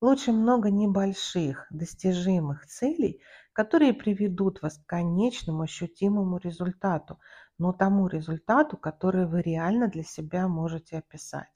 Лучше 0.00 0.30
много 0.30 0.70
небольших, 0.70 1.66
достижимых 1.70 2.66
целей, 2.66 3.20
которые 3.52 3.94
приведут 3.94 4.62
вас 4.62 4.78
к 4.78 4.86
конечному 4.86 5.62
ощутимому 5.62 6.36
результату, 6.36 7.18
но 7.58 7.72
тому 7.72 8.06
результату, 8.06 8.76
который 8.76 9.26
вы 9.26 9.42
реально 9.42 9.88
для 9.88 10.04
себя 10.04 10.46
можете 10.46 10.98
описать 10.98 11.55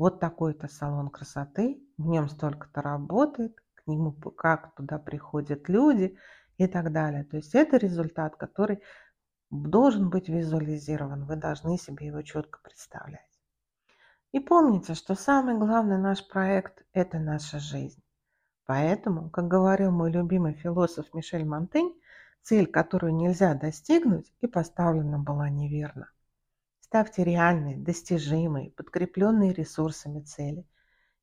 вот 0.00 0.18
такой-то 0.18 0.66
салон 0.66 1.10
красоты, 1.10 1.86
в 1.98 2.06
нем 2.06 2.30
столько-то 2.30 2.80
работает, 2.80 3.54
к 3.74 3.86
нему 3.86 4.12
как 4.12 4.74
туда 4.74 4.98
приходят 4.98 5.68
люди 5.68 6.16
и 6.56 6.66
так 6.66 6.90
далее. 6.90 7.24
То 7.24 7.36
есть 7.36 7.54
это 7.54 7.76
результат, 7.76 8.36
который 8.36 8.82
должен 9.50 10.08
быть 10.08 10.30
визуализирован, 10.30 11.26
вы 11.26 11.36
должны 11.36 11.76
себе 11.76 12.06
его 12.06 12.22
четко 12.22 12.60
представлять. 12.62 13.28
И 14.32 14.40
помните, 14.40 14.94
что 14.94 15.14
самый 15.14 15.58
главный 15.58 15.98
наш 15.98 16.26
проект– 16.26 16.82
это 16.94 17.18
наша 17.18 17.58
жизнь. 17.58 18.02
Поэтому, 18.64 19.28
как 19.28 19.48
говорил 19.48 19.90
мой 19.90 20.10
любимый 20.10 20.54
философ 20.54 21.12
Мишель 21.12 21.44
Монтень, 21.44 21.94
цель, 22.40 22.66
которую 22.66 23.16
нельзя 23.16 23.52
достигнуть, 23.52 24.32
и 24.40 24.46
поставлена 24.46 25.18
была 25.18 25.50
неверно. 25.50 26.08
Ставьте 26.90 27.22
реальные, 27.22 27.76
достижимые, 27.76 28.72
подкрепленные 28.72 29.52
ресурсами 29.52 30.22
цели. 30.22 30.66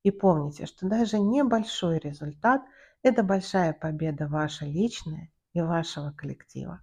И 0.02 0.10
помните, 0.10 0.64
что 0.64 0.88
даже 0.88 1.18
небольшой 1.18 1.98
результат– 1.98 2.62
это 3.02 3.22
большая 3.22 3.74
победа 3.74 4.28
ваша 4.28 4.64
личная 4.64 5.30
и 5.52 5.60
вашего 5.60 6.10
коллектива. 6.12 6.80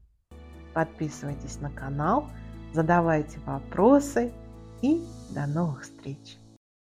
Подписывайтесь 0.76 1.60
на 1.60 1.72
канал, 1.72 2.30
задавайте 2.76 3.40
вопросы 3.40 4.32
и 4.84 5.04
до 5.32 5.48
новых 5.48 5.82
встреч! 5.82 6.38